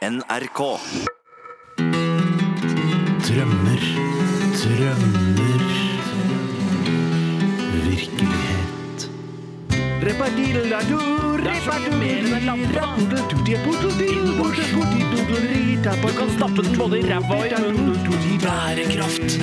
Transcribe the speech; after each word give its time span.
NRK. 0.00 0.60
Drømmer, 3.26 3.82
drømmer. 4.60 5.64
Virkelighet. 7.84 8.98
Du 10.00 10.06
kan 16.16 16.30
stappe 16.30 16.62
den 16.62 16.78
både 16.78 16.98
i 16.98 17.02
ræva 17.02 17.36
og 17.36 17.46
i 17.46 17.48
munnen. 17.72 18.40
Bærekraft 18.40 19.40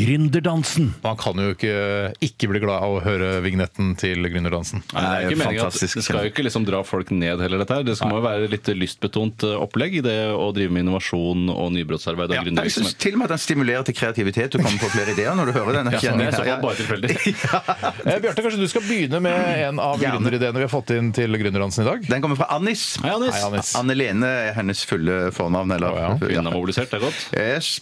Gründerdansen 0.00 0.92
Man 1.02 1.16
kan 1.20 1.38
jo 1.40 1.52
ikke 1.54 1.74
ikke 2.24 2.48
bli 2.50 2.60
glad 2.62 2.84
av 2.84 2.96
å 2.96 3.00
høre 3.04 3.28
vignetten 3.44 3.92
til 4.00 4.24
Gründerdansen. 4.30 4.82
Nei, 4.94 5.02
det 5.02 5.10
er 5.10 5.26
ikke 5.26 5.40
meningen 5.42 5.66
at. 5.66 5.78
Det 5.80 6.04
skal 6.04 6.24
jo 6.24 6.30
ikke 6.32 6.44
liksom 6.46 6.66
dra 6.68 6.80
folk 6.86 7.10
ned 7.12 7.42
heller, 7.42 7.60
dette 7.62 7.76
her. 7.78 7.84
Det 7.86 7.96
skal 7.98 8.12
må 8.12 8.20
jo 8.20 8.24
være 8.24 8.48
litt 8.52 8.70
lystbetont 8.76 9.44
eh, 9.48 9.56
opplegg 9.60 9.98
i 10.00 10.02
det 10.04 10.16
å 10.32 10.50
drive 10.56 10.72
med 10.72 10.86
innovasjon 10.86 11.50
og 11.52 11.72
nybrottsarbeid 11.74 12.34
og 12.34 12.50
Jeg 12.64 12.74
syns 12.76 12.96
til 13.00 13.16
og 13.16 13.22
med 13.22 13.28
at 13.28 13.34
den 13.34 13.42
stimulerer 13.44 13.86
til 13.86 13.96
kreativitet 13.96 14.54
Du 14.54 14.60
kommer 14.60 14.80
på 14.80 14.90
flere 14.94 15.14
ideer 15.14 15.36
når 15.38 15.50
du 15.50 15.56
hører 15.58 15.80
den. 15.80 15.92
Ja, 16.00 16.14
sånn, 16.14 16.22
så 16.32 16.56
bare 16.62 16.78
tilfeldig. 16.78 17.16
Eh, 18.00 18.16
Bjarte, 18.22 18.42
kanskje 18.42 18.60
du 18.60 18.68
skal 18.70 18.82
begynne 18.86 19.18
med 19.22 19.36
en 19.66 19.80
av 19.82 19.98
gründerideene 20.00 20.56
vi 20.56 20.64
har 20.64 20.70
fått 20.72 20.92
inn 20.94 21.10
til 21.14 21.34
Gründerdansen 21.40 21.84
i 21.84 21.88
dag? 21.88 22.04
Den 22.08 22.22
kommer 22.24 22.38
fra 22.38 22.48
Annis. 22.54 22.84
Hei, 23.02 23.12
Anis. 23.12 23.34
Hei, 23.36 23.42
Annis. 23.48 23.72
Anne 23.78 23.96
Lene 23.96 24.30
er 24.46 24.54
hennes 24.56 24.82
fulle 24.88 25.18
fornavn. 25.34 25.74
Eller, 25.76 25.92
oh, 25.92 26.00
ja. 26.00 26.10
Kvinnen 26.22 26.48
er 26.48 26.56
mobilisert, 26.56 26.90
det 26.92 27.00
er 27.00 27.04
godt. 27.04 27.26
Yes. 27.36 27.72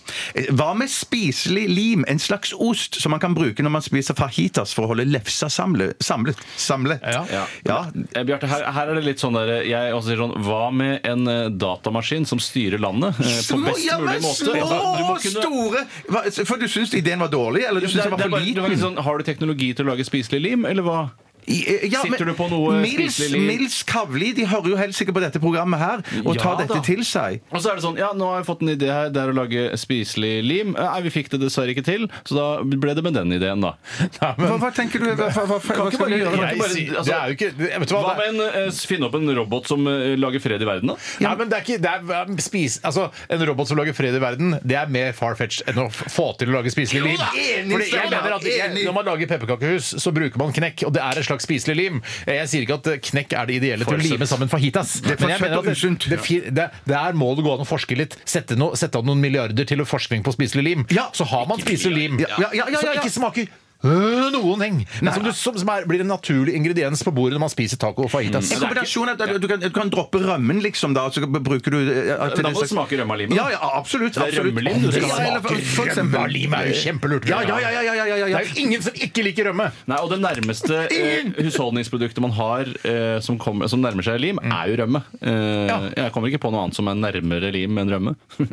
Hva 0.59 0.73
med 0.78 0.91
spiselig 0.92 1.66
lim? 1.70 2.08
En 2.09 2.19
slags 2.19 2.55
ost 2.57 2.97
som 3.03 3.11
man 3.12 3.21
kan 3.21 3.35
bruke 3.37 3.61
når 3.62 3.71
man 3.75 3.83
spiser 3.85 4.17
fajitas 4.17 4.73
for 4.77 4.87
å 4.87 4.91
holde 4.95 5.05
lefsa 5.05 5.51
samle, 5.53 5.91
samlet. 6.01 6.39
Samlet. 6.57 7.03
Ja. 7.05 7.25
Ja. 7.33 7.43
Ja. 7.69 7.79
Eh, 8.17 8.25
Bjarte, 8.25 8.48
her, 8.48 8.65
her 8.73 8.89
er 8.89 8.95
det 8.98 9.05
litt 9.05 9.21
sånn 9.23 9.37
der 9.37 9.53
Jeg 9.69 9.93
også 9.93 10.09
sier 10.12 10.23
sånn 10.23 10.34
Hva 10.47 10.71
med 10.73 11.05
en 11.09 11.29
eh, 11.29 11.48
datamaskin 11.53 12.25
som 12.29 12.41
styrer 12.41 12.81
landet 12.81 13.19
eh, 13.21 13.39
på 13.51 13.61
best 13.67 13.84
ja, 13.84 13.98
mulig 14.01 14.23
måte? 14.25 14.48
små, 14.48 14.57
Altså, 14.59 14.81
du 14.98 15.05
må 15.05 15.17
kunne- 15.21 15.45
store 15.45 15.84
Hva- 16.09 16.47
For 16.48 16.56
du 16.56 16.67
syns 16.69 16.95
ideen 16.97 17.20
var 17.20 17.28
dårlig, 17.33 17.67
eller 17.69 17.81
du 17.84 17.87
syns 17.89 18.03
den 18.05 18.11
var 18.17 18.19
for 18.25 18.37
bare- 18.39 18.53
du 18.55 18.61
var 18.62 18.69
liten? 18.72 18.83
sånn, 18.89 18.98
har 19.05 19.19
du 19.19 19.25
teknologi 19.28 19.75
til 19.75 19.87
å 19.87 19.93
lage 19.93 20.05
spiselig 20.09 20.41
lim, 20.43 20.65
eller 20.65 20.83
hva? 20.87 21.00
Eh, 21.47 21.86
ja, 21.89 22.03
Sitter 22.03 22.25
men 22.27 22.34
du 22.34 22.34
på 22.36 22.48
noe 22.50 22.81
Mils, 22.83 23.14
spiselig? 23.17 23.41
Mils 23.47 23.83
Kavli 23.89 24.33
de 24.36 24.44
hører 24.50 24.69
jo 24.72 24.77
helt 24.77 24.94
sikkert 24.97 25.14
på 25.17 25.22
dette 25.25 25.41
programmet 25.41 25.78
her 25.81 26.03
og 26.25 26.34
Ja, 26.36 26.42
tar 26.42 26.56
dette 26.61 26.75
da. 26.75 26.81
til 26.84 27.00
seg. 27.06 27.41
Og 27.53 27.62
så 27.62 27.70
er 27.72 27.78
det 27.78 27.84
sånn, 27.84 27.97
ja, 27.97 28.11
nå 28.12 28.27
har 28.33 28.42
jeg 28.42 28.47
fått 28.48 28.62
en 28.62 28.72
idé 28.75 28.89
her, 28.92 29.08
det 29.14 29.22
er 29.22 29.33
å 29.33 29.36
lage 29.36 29.62
spiselig 29.81 30.42
lim. 30.44 30.75
Eh, 30.77 30.83
Nei, 30.89 31.00
vi 31.06 31.11
fikk 31.14 31.31
det 31.31 31.41
dessverre 31.41 31.72
ikke 31.75 31.84
til, 31.86 32.09
så 32.25 32.34
da 32.36 32.47
ble 32.64 32.94
det 32.94 33.05
med 33.05 33.14
den 33.14 33.33
ideen, 33.39 33.61
da. 33.64 33.75
Nei, 34.20 34.34
men- 34.39 34.48
Hva, 34.48 34.59
hva 34.66 34.70
tenker 34.75 34.98
du? 35.05 35.09
Hva, 35.14 35.28
hva, 35.31 35.44
hva, 35.47 35.59
hva 35.61 35.77
Kan 35.78 35.92
skal 35.92 36.09
du 36.12 36.16
gjøre? 36.19 36.36
Jeg 36.36 36.59
bare- 36.59 36.75
sier- 36.75 36.97
altså, 36.98 37.09
det 37.09 37.16
er 37.16 37.28
jo 37.28 37.36
ikke 37.39 37.50
vet 37.78 37.89
du 37.89 37.94
hva, 37.94 38.03
Hva 38.03 38.16
det 38.19 38.27
er- 38.28 38.33
med 38.33 38.44
en, 38.56 38.66
eh, 38.69 38.83
finne 38.89 39.05
opp 39.09 39.14
en 39.14 39.34
robot 39.36 39.66
som 39.69 39.86
eh, 39.89 40.16
lager 40.16 40.41
fred 40.44 40.62
i 40.62 40.69
verden, 40.69 40.89
da? 40.92 40.97
Ja, 41.20 41.34
men 41.39 41.48
det 41.48 41.59
er 41.59 41.64
ikke 41.64 41.81
det 41.81 41.92
er, 41.94 42.25
um, 42.28 42.36
spis, 42.39 42.78
altså, 42.84 43.09
En 43.31 43.41
robot 43.47 43.69
som 43.69 43.77
lager 43.78 43.94
fred 43.97 44.14
i 44.14 44.20
verden, 44.20 44.59
det 44.64 44.77
er 44.77 44.86
mer 44.89 45.12
far-fetched 45.12 45.69
enn 45.69 45.81
å 45.84 45.89
f- 45.89 46.05
få 46.12 46.36
til 46.39 46.48
å 46.53 46.59
lage 46.61 46.72
spiselig 46.75 47.03
lim. 47.05 47.16
enig, 47.16 47.72
Fordi 47.72 47.89
jeg 47.89 47.92
Steinar, 47.92 48.22
mener 48.22 48.36
at 48.36 48.42
jeg, 48.42 48.61
enig. 48.70 48.84
Når 48.89 48.94
man 48.94 49.05
lager 49.06 49.27
pepperkakehus, 49.27 49.94
så 50.03 50.12
bruker 50.12 50.36
man 50.39 50.53
knekk, 50.53 50.84
og 50.86 50.92
det 50.92 51.03
er 51.03 51.16
en 51.20 51.22
slags 51.39 51.47
spiselig 51.48 51.77
lim. 51.78 52.00
Jeg 52.27 52.48
sier 52.50 52.67
ikke 52.67 52.78
at 52.81 52.91
knekk 53.11 53.34
er 53.39 53.48
det 53.48 53.58
ideelle 53.61 53.86
til 53.89 53.98
å 53.98 54.03
lime 54.03 54.27
sammen 54.28 54.50
fajitas. 54.50 54.98
Det 55.05 55.19
Men 55.20 55.33
jeg 55.34 55.44
mener 55.44 55.62
at 55.62 55.70
det, 55.70 56.11
det, 56.11 56.20
fi- 56.25 56.42
det, 56.50 56.69
der 56.89 57.19
må 57.19 57.31
det 57.39 57.47
gå 57.47 57.55
an 57.55 57.64
å 57.64 57.69
forske 57.69 57.97
litt. 57.98 58.19
Sette, 58.28 58.58
no, 58.58 58.72
sette 58.78 58.98
av 58.98 59.06
noen 59.06 59.20
milliarder 59.22 59.69
til 59.69 59.84
forskning 59.89 60.25
på 60.27 60.34
spiselig 60.34 60.64
lim. 60.66 60.84
Ja. 60.94 61.09
Så 61.14 61.25
har 61.31 61.47
man 61.48 61.61
spiselig 61.62 61.94
lim 61.97 62.19
Ja, 62.20 62.28
ja, 62.39 62.50
ja, 62.53 62.69
ja, 62.72 62.81
som 62.83 62.91
ja. 62.92 62.98
ikke 63.00 63.14
smaker 63.14 63.48
noen 63.83 64.59
ting. 64.62 64.79
Men 65.05 65.12
som, 65.15 65.23
du, 65.23 65.31
som, 65.37 65.55
som 65.61 65.69
er, 65.71 65.84
blir 65.89 66.01
en 66.03 66.09
naturlig 66.11 66.55
ingrediens 66.59 67.03
på 67.07 67.12
bordet 67.15 67.37
når 67.37 67.45
man 67.45 67.53
spiser 67.53 67.79
taco 67.79 68.07
og 68.07 68.11
fajitas. 68.11 68.51
En 68.57 68.62
kombinasjon 68.65 69.12
at 69.12 69.23
du 69.39 69.47
kan, 69.51 69.61
du 69.62 69.69
kan 69.75 69.93
droppe 69.93 70.19
rømmen, 70.25 70.59
liksom, 70.65 70.97
da, 70.97 71.05
så 71.15 71.23
bruker 71.29 71.71
du 71.71 71.79
eh, 71.87 72.11
til 72.34 72.43
Da 72.43 72.51
må 72.51 72.59
det 72.59 72.65
slags- 72.65 72.73
smake 72.75 72.99
rømme 72.99 73.15
av 73.15 73.21
limen. 73.23 73.37
Ja, 73.39 73.47
ja, 73.55 73.61
absolutt. 73.79 74.15
Det 74.17 74.23
er 74.25 74.33
absolutt. 74.33 74.51
rømmelim 74.59 74.83
du 74.83 74.91
skal 74.91 75.06
Ja, 75.06 75.15
ha. 75.15 75.27
eller 75.29 75.45
for- 75.47 75.62
for 75.77 75.87
eksempel- 75.93 76.33
Lim 76.34 76.55
er 76.59 76.67
jo 76.73 76.75
kjempelurt. 76.83 77.29
Ja, 77.31 77.39
ja, 77.47 77.59
ja, 77.62 77.71
ja, 77.71 77.83
ja, 77.87 77.95
ja, 77.95 78.17
ja, 78.17 78.27
Det 78.27 78.34
er 78.41 78.51
jo 78.51 78.62
ingen 78.67 78.83
som 78.83 78.93
ikke 78.99 79.23
liker 79.25 79.49
rømme. 79.53 79.69
Nei, 79.88 79.97
og 80.03 80.11
det 80.11 80.19
nærmeste 80.21 80.81
eh, 80.91 81.31
husholdningsproduktet 81.38 82.21
man 82.25 82.34
har 82.37 82.67
eh, 82.84 83.21
som, 83.25 83.38
kom, 83.38 83.62
som 83.71 83.81
nærmer 83.81 84.03
seg 84.05 84.19
lim, 84.21 84.38
er 84.43 84.72
jo 84.72 84.77
rømme. 84.83 85.05
Eh, 85.22 85.72
Jeg 86.03 86.12
kommer 86.12 86.28
ikke 86.33 86.43
på 86.43 86.50
noe 86.53 86.67
annet 86.67 86.75
som 86.77 86.88
er 86.91 86.99
nærmere 86.99 87.53
lim 87.55 87.78
enn 87.78 87.94
rømme. 87.94 88.17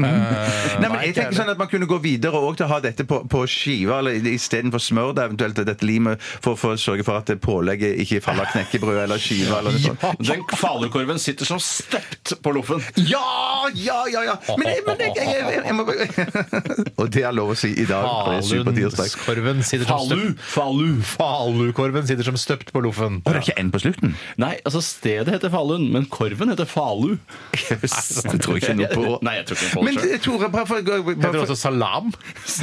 Nei, 0.00 0.88
men 0.88 0.98
jeg 1.04 1.14
tenker 1.16 1.36
sånn 1.36 1.50
at 1.52 1.58
Man 1.60 1.68
kunne 1.70 1.86
gå 1.90 1.98
videre 2.02 2.38
og 2.40 2.56
til 2.58 2.66
å 2.66 2.70
ha 2.72 2.80
dette 2.84 3.04
på, 3.08 3.20
på 3.30 3.42
skiva 3.50 3.98
eller 4.00 4.18
istedenfor 4.36 4.82
smør. 4.82 5.12
Da, 5.16 5.26
eventuelt 5.30 5.58
dette 5.66 5.86
limet 5.86 6.20
for, 6.22 6.58
for 6.60 6.76
å 6.76 6.80
sørge 6.80 7.06
for 7.06 7.20
at 7.20 7.30
det 7.30 7.40
pålegget 7.44 7.98
ikke 8.04 8.20
faller 8.24 8.46
av 8.46 8.54
knekkebrød 8.54 9.02
eller 9.04 9.22
skive 9.22 9.58
Eller 9.58 9.76
noe 9.76 9.82
sånt. 9.84 10.24
Den 10.30 10.44
falukorven 10.60 11.20
sitter 11.22 11.48
som 11.48 11.60
støpt 11.62 12.36
på 12.42 12.54
loffen. 12.56 12.82
Ja, 13.00 13.24
ja, 13.74 14.02
ja! 14.10 14.24
ja. 14.30 14.36
Men, 14.56 14.70
jeg, 14.72 14.84
men 14.86 15.02
jeg, 15.04 15.14
jeg, 15.16 15.40
jeg, 15.40 15.62
jeg 15.66 15.76
må 15.76 15.86
Og 17.00 17.10
det 17.12 17.24
er 17.26 17.34
lov 17.36 17.54
å 17.54 17.58
si 17.58 17.72
i 17.74 17.86
dag. 17.88 18.06
For 18.06 18.70
det. 18.70 18.90
Falukorven 18.96 19.64
sitter 19.66 19.88
som 19.88 20.06
støpt 20.06 20.44
Falu! 20.50 20.88
Falukorven 21.06 22.08
sitter 22.08 22.26
som 22.26 22.38
støpt 22.40 22.72
på 22.74 22.82
loffen. 22.84 23.20
Og 23.24 23.32
det 23.32 23.40
er 23.40 23.48
ikke 23.48 23.58
N 23.60 23.72
på 23.74 23.82
slutten? 23.82 24.14
Nei, 24.40 24.54
altså 24.64 24.82
stedet 24.84 25.34
heter 25.34 25.52
Falun, 25.52 25.88
men 25.94 26.06
korven 26.10 26.52
heter 26.52 26.68
Falu. 26.68 27.16
Yes, 27.56 28.22
det 28.26 28.40
tror 28.42 28.58
jeg 28.58 28.64
ikke 28.64 28.76
noe 28.78 28.90
på. 28.94 29.18
Nei, 29.26 29.36
jeg 29.40 29.48
tror 29.50 29.60
ikke 29.60 29.70
noe 29.70 29.80
på 29.80 29.86
det 29.86 30.10
Men 30.10 30.20
Tore, 30.24 30.50
bare 30.52 30.66
for, 30.68 30.82
bare 30.84 31.16
Heter 31.16 31.36
det 31.36 31.44
også 31.46 31.58
salam? 31.58 32.12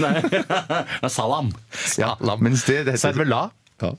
Nei, 0.03 1.09
salam. 1.19 1.51
Ja, 1.97 2.35
Mens 2.39 2.63
det, 2.63 2.83
det 2.85 2.95
heter 2.95 3.11
Servela? 3.11 3.49
Ja. 3.81 3.93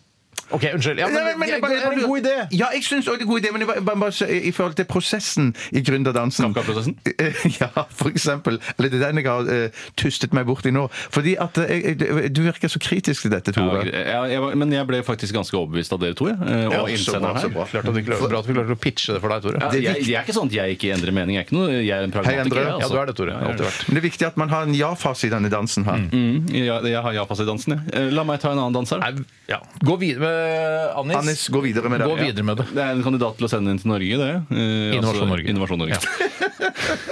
OK, 0.51 0.63
unnskyld. 0.75 0.99
Ja, 1.03 1.09
Nei, 1.13 1.23
men, 1.25 1.39
men 1.39 1.49
det 1.49 1.55
jeg 1.57 1.61
bare- 1.63 1.77
er 1.85 1.93
en 1.93 2.03
god 2.09 2.21
idé. 2.23 2.35
Ja, 2.57 2.69
jeg 2.73 2.83
syns 2.87 3.05
òg 3.11 3.19
det 3.19 3.21
er 3.21 3.27
en 3.27 3.31
god 3.33 3.41
idé, 3.43 3.51
men 3.53 3.61
jeg 3.61 3.69
bare, 3.69 3.81
bare, 3.85 4.01
bare, 4.01 4.13
så- 4.17 4.29
i 4.31 4.51
forhold 4.57 4.77
til 4.79 4.87
prosessen 4.89 5.51
i 5.77 5.83
gründerdansen 5.85 6.55
Kafka-prosessen? 6.55 6.95
Eh, 7.19 7.35
Ja, 7.61 7.69
for 7.93 8.09
eksempel. 8.09 8.57
Eller 8.79 8.89
det 8.89 9.03
er 9.03 9.13
den 9.13 9.21
jeg 9.21 9.27
har 9.29 9.51
eh, 9.53 9.69
tustet 10.01 10.33
meg 10.33 10.47
borti 10.49 10.73
nå. 10.73 10.87
Fordi 11.13 11.35
at 11.37 11.59
eh, 11.59 11.75
jeg, 11.83 11.99
jeg, 12.01 12.33
Du 12.33 12.41
virker 12.47 12.69
så 12.73 12.81
kritisk 12.81 13.27
til 13.27 13.35
dette, 13.35 13.53
Ja, 13.53 13.61
Tore. 13.61 13.85
jeg, 13.93 14.33
jeg, 14.33 14.41
var- 14.41 14.57
men 14.57 14.73
jeg 14.73 14.87
ble 14.89 15.03
faktisk 15.05 15.35
ganske 15.37 15.53
overbevist 15.59 15.93
av 15.93 16.01
dere 16.01 16.15
to, 16.17 16.31
jeg. 16.33 16.39
eh, 16.41 16.65
Ja, 16.69 16.81
Og 16.81 16.89
så 16.89 16.97
innsenderen 16.97 17.35
bra, 17.37 17.43
så 17.43 17.49
her. 17.49 17.55
bra. 17.59 17.65
Klart 17.75 17.89
at 17.93 17.95
vi 17.99 18.03
klarer, 18.09 18.29
bra 18.33 18.39
at 18.41 18.47
vi 18.49 18.57
klarer 18.57 18.73
å 18.73 18.81
pitche 18.81 19.13
det 19.13 19.21
for 19.21 19.29
deg, 19.37 19.43
Tore. 19.45 19.61
Ja, 19.61 19.71
jeg, 19.77 20.07
jeg 20.09 20.17
er 20.17 20.25
ikke 20.25 20.37
sånn 20.39 20.49
at 20.49 20.57
jeg 20.57 20.79
ikke 20.79 20.95
endrer 20.97 21.13
mening. 21.19 21.37
Jeg 21.37 21.45
er, 21.45 21.49
ikke 21.51 21.59
noe, 21.59 21.69
jeg 21.77 21.93
er 21.99 22.09
en 22.09 22.15
pragmatiker. 22.17 22.45
Endre. 22.49 22.65
jeg, 22.65 22.73
Ja, 22.73 22.81
altså. 22.81 22.95
du 22.97 23.01
er 23.03 23.07
det, 23.13 23.17
Tore. 23.21 23.33
Ja, 23.33 23.39
jeg 23.39 23.45
er 23.45 23.53
Alltid 23.53 23.67
vært. 23.69 23.85
Men 23.89 23.95
det 23.99 24.03
er 24.05 24.09
viktig 24.09 24.27
at 24.33 24.37
man 24.41 24.49
har 24.55 24.63
en 24.65 24.75
ja-fase 24.81 25.29
i 25.29 25.33
denne 25.37 25.53
dansen 25.53 25.85
her. 25.85 26.01
Mm, 26.09 26.49
ja, 26.57 26.81
jeg 26.89 27.03
har 27.09 27.13
ja-pass 27.21 27.45
i 27.45 27.49
dansen, 27.53 27.77
jeg. 27.77 27.93
Eh, 27.93 28.09
La 28.19 28.25
meg 28.25 28.41
ta 28.41 28.53
en 28.55 28.59
annen 28.65 28.73
dans 28.81 28.91
her. 28.97 29.03
Nei, 29.05 29.25
ja. 29.53 29.61
Gå 29.85 29.99
videre 30.01 30.28
med 30.29 30.99
Anis, 30.99 31.17
Anis, 31.23 31.49
gå 31.49 31.61
videre 31.65 31.91
med 31.93 32.03
det. 32.03 32.09
Gå 32.11 32.17
videre 32.21 32.45
med 32.45 32.61
det. 32.61 32.69
Det 32.75 32.83
er 32.85 32.97
en 32.97 33.05
kandidat 33.05 33.39
til 33.39 33.49
å 33.49 33.51
sende 33.53 33.75
inn 33.75 33.81
til 33.83 33.93
Norge, 33.93 34.21
det. 34.21 34.33
Eh, 34.55 34.97
Innovasjon 34.99 35.33
Norge. 35.33 35.53
Innovasjon 35.53 35.83
Norge. 35.85 35.99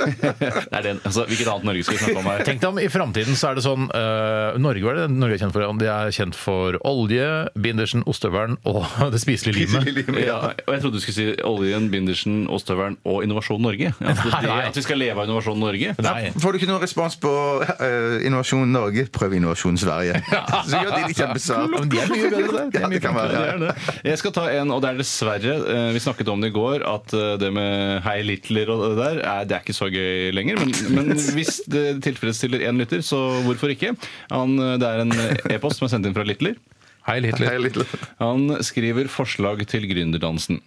det 0.07 0.77
er 0.77 0.83
den, 0.85 1.01
altså, 1.05 1.25
hvilket 1.29 1.49
annet 1.51 1.67
Norge 1.69 1.85
skal 1.87 1.97
vi 1.97 2.03
snakke 2.05 2.23
om 2.23 2.29
her? 2.31 2.45
Tenk 2.47 2.63
deg 2.63 2.69
om 2.71 2.81
i 2.83 2.89
framtiden 2.93 3.39
så 3.39 3.51
er 3.51 3.59
det 3.59 3.65
sånn 3.67 3.87
øh, 3.89 4.59
Norge 4.63 4.85
hva 4.85 4.93
er 4.95 5.01
det 5.03 5.07
Norge 5.17 5.37
er 5.37 5.43
kjent 5.43 5.55
for? 5.57 5.79
De 5.81 5.89
er 5.91 6.13
kjent 6.15 6.39
for 6.39 6.79
olje, 6.87 7.29
bindersen, 7.67 8.05
ostehøvelen 8.09 8.59
og 8.69 8.85
det 9.15 9.23
spiselige 9.23 9.67
limet. 9.67 10.13
Ja, 10.23 10.39
og 10.67 10.73
jeg 10.75 10.85
trodde 10.85 11.01
du 11.01 11.05
skulle 11.05 11.17
si 11.17 11.27
Oljen, 11.47 11.89
Bindersen, 11.93 12.45
Ostehøvelen 12.53 12.97
og 13.09 13.23
Innovasjon 13.27 13.61
Norge. 13.63 13.93
Nei. 14.01 14.15
det, 14.17 14.53
at 14.71 14.79
vi 14.79 14.85
skal 14.85 15.01
leve 15.01 15.23
av 15.23 15.29
Innovasjon 15.29 15.61
Norge. 15.61 15.95
Nei. 16.03 16.31
Får 16.41 16.55
du 16.55 16.61
ikke 16.61 16.71
noen 16.71 16.83
respons 16.83 17.19
på 17.21 17.33
uh, 17.63 18.17
Innovasjon 18.27 18.73
Norge, 18.73 19.07
prøv 19.13 19.37
Innovasjon 19.39 19.79
Sverige. 19.81 20.21
Så 20.71 20.81
gjør 20.81 20.93
de 20.95 21.03
det 21.11 21.19
kjempesvært. 21.19 21.75
Men 21.77 21.93
de 21.93 22.01
er 22.03 22.13
mye 22.13 22.31
bedre 22.33 22.47
det. 22.57 22.67
De 22.73 22.81
er 22.81 22.87
Ja, 22.87 22.91
mye 22.91 23.01
det 23.01 23.06
kan 23.07 23.17
være. 23.17 23.43
Det 23.47 23.71
det. 23.71 23.95
Jeg 24.11 24.21
skal 24.21 24.35
ta 24.37 24.45
en, 24.53 24.73
og 24.75 24.83
det 24.85 24.91
er 24.91 25.01
dessverre 25.01 25.55
eh, 25.73 25.89
Vi 25.97 26.03
snakket 26.03 26.31
om 26.33 26.43
det 26.43 26.51
i 26.53 26.57
går, 26.57 26.85
at 26.91 27.15
eh, 27.17 27.35
det 27.41 27.51
med 27.57 28.03
Hei 28.07 28.19
Littler 28.27 28.73
og 28.75 28.85
det 28.85 28.95
der, 29.01 29.23
er, 29.23 29.49
det 29.49 29.59
er 29.59 29.65
ikke 29.65 29.77
så 29.77 29.91
gøy 29.93 30.33
lenger. 30.37 30.61
Men, 30.63 30.75
men 30.97 31.13
hvis 31.37 31.61
det 31.71 31.87
tilfredsstiller 32.07 32.67
én 32.69 32.81
lytter, 32.83 33.05
så 33.07 33.21
hvorfor 33.47 33.73
ikke? 33.75 33.95
Han, 34.33 34.59
eh, 34.59 34.77
det 34.83 34.91
er 34.91 35.05
en 35.07 35.17
e-post 35.57 35.81
som 35.81 35.89
er 35.89 35.95
sendt 35.95 36.11
inn 36.11 36.17
fra 36.17 36.27
Littler. 36.27 36.59
Hei, 37.07 37.21
Littler. 37.23 37.53
Hei, 37.55 37.63
Littler. 37.63 38.07
Han 38.19 38.49
skriver 38.67 39.11
forslag 39.13 39.63
til 39.71 39.87
gründerdansen. 39.91 40.59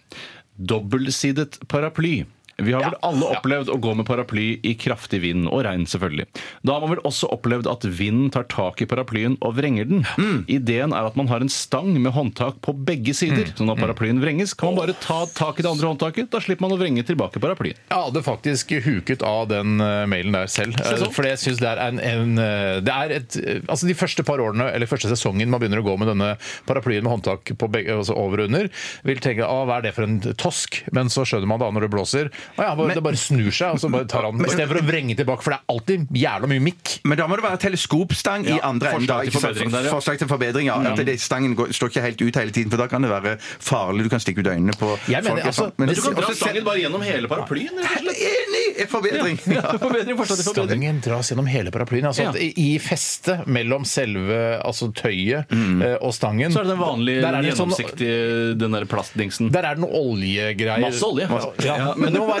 Dobbeltsidet 0.56 1.60
paraply. 1.68 2.22
Vi 2.66 2.74
har 2.76 2.84
vel 2.88 2.98
alle 3.06 3.30
opplevd 3.36 3.70
å 3.72 3.78
gå 3.82 3.94
med 3.98 4.06
paraply 4.08 4.46
i 4.66 4.74
kraftig 4.80 5.20
vind, 5.24 5.48
og 5.50 5.62
regn 5.66 5.86
selvfølgelig. 5.90 6.26
Da 6.66 6.76
har 6.76 6.84
man 6.84 6.94
vel 6.94 7.02
også 7.08 7.30
opplevd 7.34 7.68
at 7.70 7.84
vinden 7.86 8.30
tar 8.34 8.46
tak 8.52 8.82
i 8.84 8.88
paraplyen 8.90 9.36
og 9.40 9.56
vrenger 9.58 9.88
den. 9.90 10.04
Ideen 10.50 10.94
er 10.96 11.08
at 11.10 11.16
man 11.18 11.28
har 11.30 11.42
en 11.44 11.50
stang 11.52 11.92
med 11.96 12.12
håndtak 12.16 12.60
på 12.64 12.74
begge 12.86 13.14
sider. 13.16 13.50
Så 13.56 13.66
når 13.66 13.80
paraplyen 13.80 14.20
vrenges, 14.22 14.54
kan 14.54 14.72
man 14.74 14.82
bare 14.84 14.96
ta 15.00 15.22
tak 15.36 15.60
i 15.60 15.66
det 15.66 15.70
andre 15.72 15.90
håndtaket. 15.92 16.30
Da 16.32 16.40
slipper 16.42 16.66
man 16.66 16.76
å 16.76 16.80
vrenge 16.80 17.04
tilbake 17.08 17.40
paraplyen. 17.42 17.78
Jeg 17.90 18.06
hadde 18.06 18.22
faktisk 18.26 18.74
huket 18.84 19.24
av 19.26 19.48
den 19.50 19.80
eh, 19.82 20.04
mailen 20.10 20.36
der 20.36 20.50
selv. 20.50 20.76
eh? 20.80 21.06
For 21.14 21.26
jeg 21.28 21.40
synes 21.42 21.60
det 21.62 21.70
er 21.72 21.80
en, 21.88 21.98
en 22.00 22.38
eh, 22.40 22.80
Det 22.84 22.94
er 22.94 23.14
et 23.18 23.36
Altså 23.70 23.88
De 23.88 23.94
første 23.96 24.24
par 24.26 24.40
årene, 24.42 24.68
eller 24.74 24.88
første 24.90 25.10
sesongen 25.10 25.50
man 25.50 25.60
begynner 25.62 25.80
å 25.82 25.86
gå 25.86 25.94
med 26.00 26.10
denne 26.12 26.32
paraplyen 26.68 27.04
med 27.06 27.12
håndtak 27.16 27.52
på 27.58 27.68
begge, 27.72 27.94
altså 28.00 28.14
over 28.18 28.42
og 28.44 28.50
under, 28.50 28.68
vil 29.06 29.20
tenke 29.22 29.46
ah, 29.46 29.64
hva 29.68 29.78
er 29.80 29.88
det 29.88 29.94
for 29.96 30.06
en 30.06 30.18
tosk? 30.40 30.80
Men 30.96 31.10
så 31.12 31.24
skjønner 31.28 31.48
man 31.50 31.60
da 31.62 31.70
når 31.74 31.86
det 31.86 31.90
blåser, 31.94 32.30
Å 32.56 32.62
ja, 32.66 32.74
bare, 32.78 32.94
det 32.96 33.02
bare 33.04 33.20
snur 33.20 33.50
seg, 33.54 33.74
og 33.76 33.80
så 33.82 33.90
bare 33.92 34.06
tar 34.10 34.26
han 34.26 34.40
Istedenfor 34.44 34.80
å 34.80 34.84
vrenge 34.86 35.16
tilbake, 35.18 35.44
for 35.44 35.54
det 35.54 35.58
er 35.60 35.74
alltid 35.74 36.06
jævla 36.20 36.50
mye 36.50 36.64
mikk. 36.64 36.94
Men 37.04 37.20
da 37.20 37.26
må 37.30 37.38
det 37.38 37.44
være 37.46 37.60
teleskopstang 37.66 38.46
i 38.50 38.58
andre 38.66 38.94
enden. 38.96 39.88
forslag 39.90 40.18
til 40.20 40.28
forbedring 40.30 40.66
ja. 40.70 40.78
Ja. 40.82 40.92
At 40.94 41.04
det, 41.06 41.16
stangen 41.22 41.54
går, 41.58 41.72
står 41.76 41.92
ikke 41.92 42.04
helt 42.04 42.22
ut 42.24 42.40
hele 42.40 42.54
tiden, 42.56 42.70
for 42.72 42.80
da 42.82 42.88
kan 42.90 43.02
det 43.04 43.10
være 43.12 43.36
farlig. 43.40 44.04
Du 44.06 44.12
kan 44.12 44.22
stikke 44.22 44.42
ut 44.44 44.50
øynene 44.50 44.74
på 44.78 44.92
Jeg 45.10 45.22
mener, 45.24 45.42
folk. 45.42 45.46
altså. 45.52 45.70
Men 45.78 45.92
Du 45.94 46.00
kan 46.00 46.14
dra 46.18 46.26
også 46.30 46.40
stangen 46.44 46.64
bare 46.66 46.82
gjennom 46.82 47.04
hele 47.06 47.30
paraplyen. 47.30 47.80
Enig! 47.80 48.66
En 48.80 48.88
Forbedring. 48.90 49.38
Ja. 49.50 49.62
Forbedring, 49.82 50.16
forbedring. 50.16 50.68
Stangen 50.70 51.00
dras 51.04 51.30
gjennom 51.32 51.46
hele 51.50 51.70
paraplyen. 51.74 52.06
Altså 52.10 52.22
Ja. 52.22 52.30
at 52.30 52.40
i 52.40 52.78
festet 52.82 53.46
mellom 53.50 53.84
selve 53.88 54.38
altså 54.64 54.90
tøyet 54.96 55.50
mm. 55.52 55.82
og 56.00 56.12
stangen 56.16 56.52
Så 56.54 56.62
er 56.62 56.68
det 56.68 56.74
den 56.74 56.80
vanlige 56.82 57.20
der 57.24 57.36
er 57.38 57.42
det 57.44 57.52
sånn- 57.58 57.70
gjennomsiktige 57.74 58.58
den 58.60 58.76
der 58.76 58.86
plastdingsen. 58.90 59.50
Der 59.52 59.68
er 59.68 59.76
det 59.78 59.84
noe 59.84 60.00
oljegreier. 60.00 60.80
Masse 60.86 61.04
olje. 61.06 61.28
Ja, 61.64 61.76
Ja, 61.80 61.92
men 61.96 62.12
det 62.12 62.20
må 62.20 62.26
være 62.30 62.39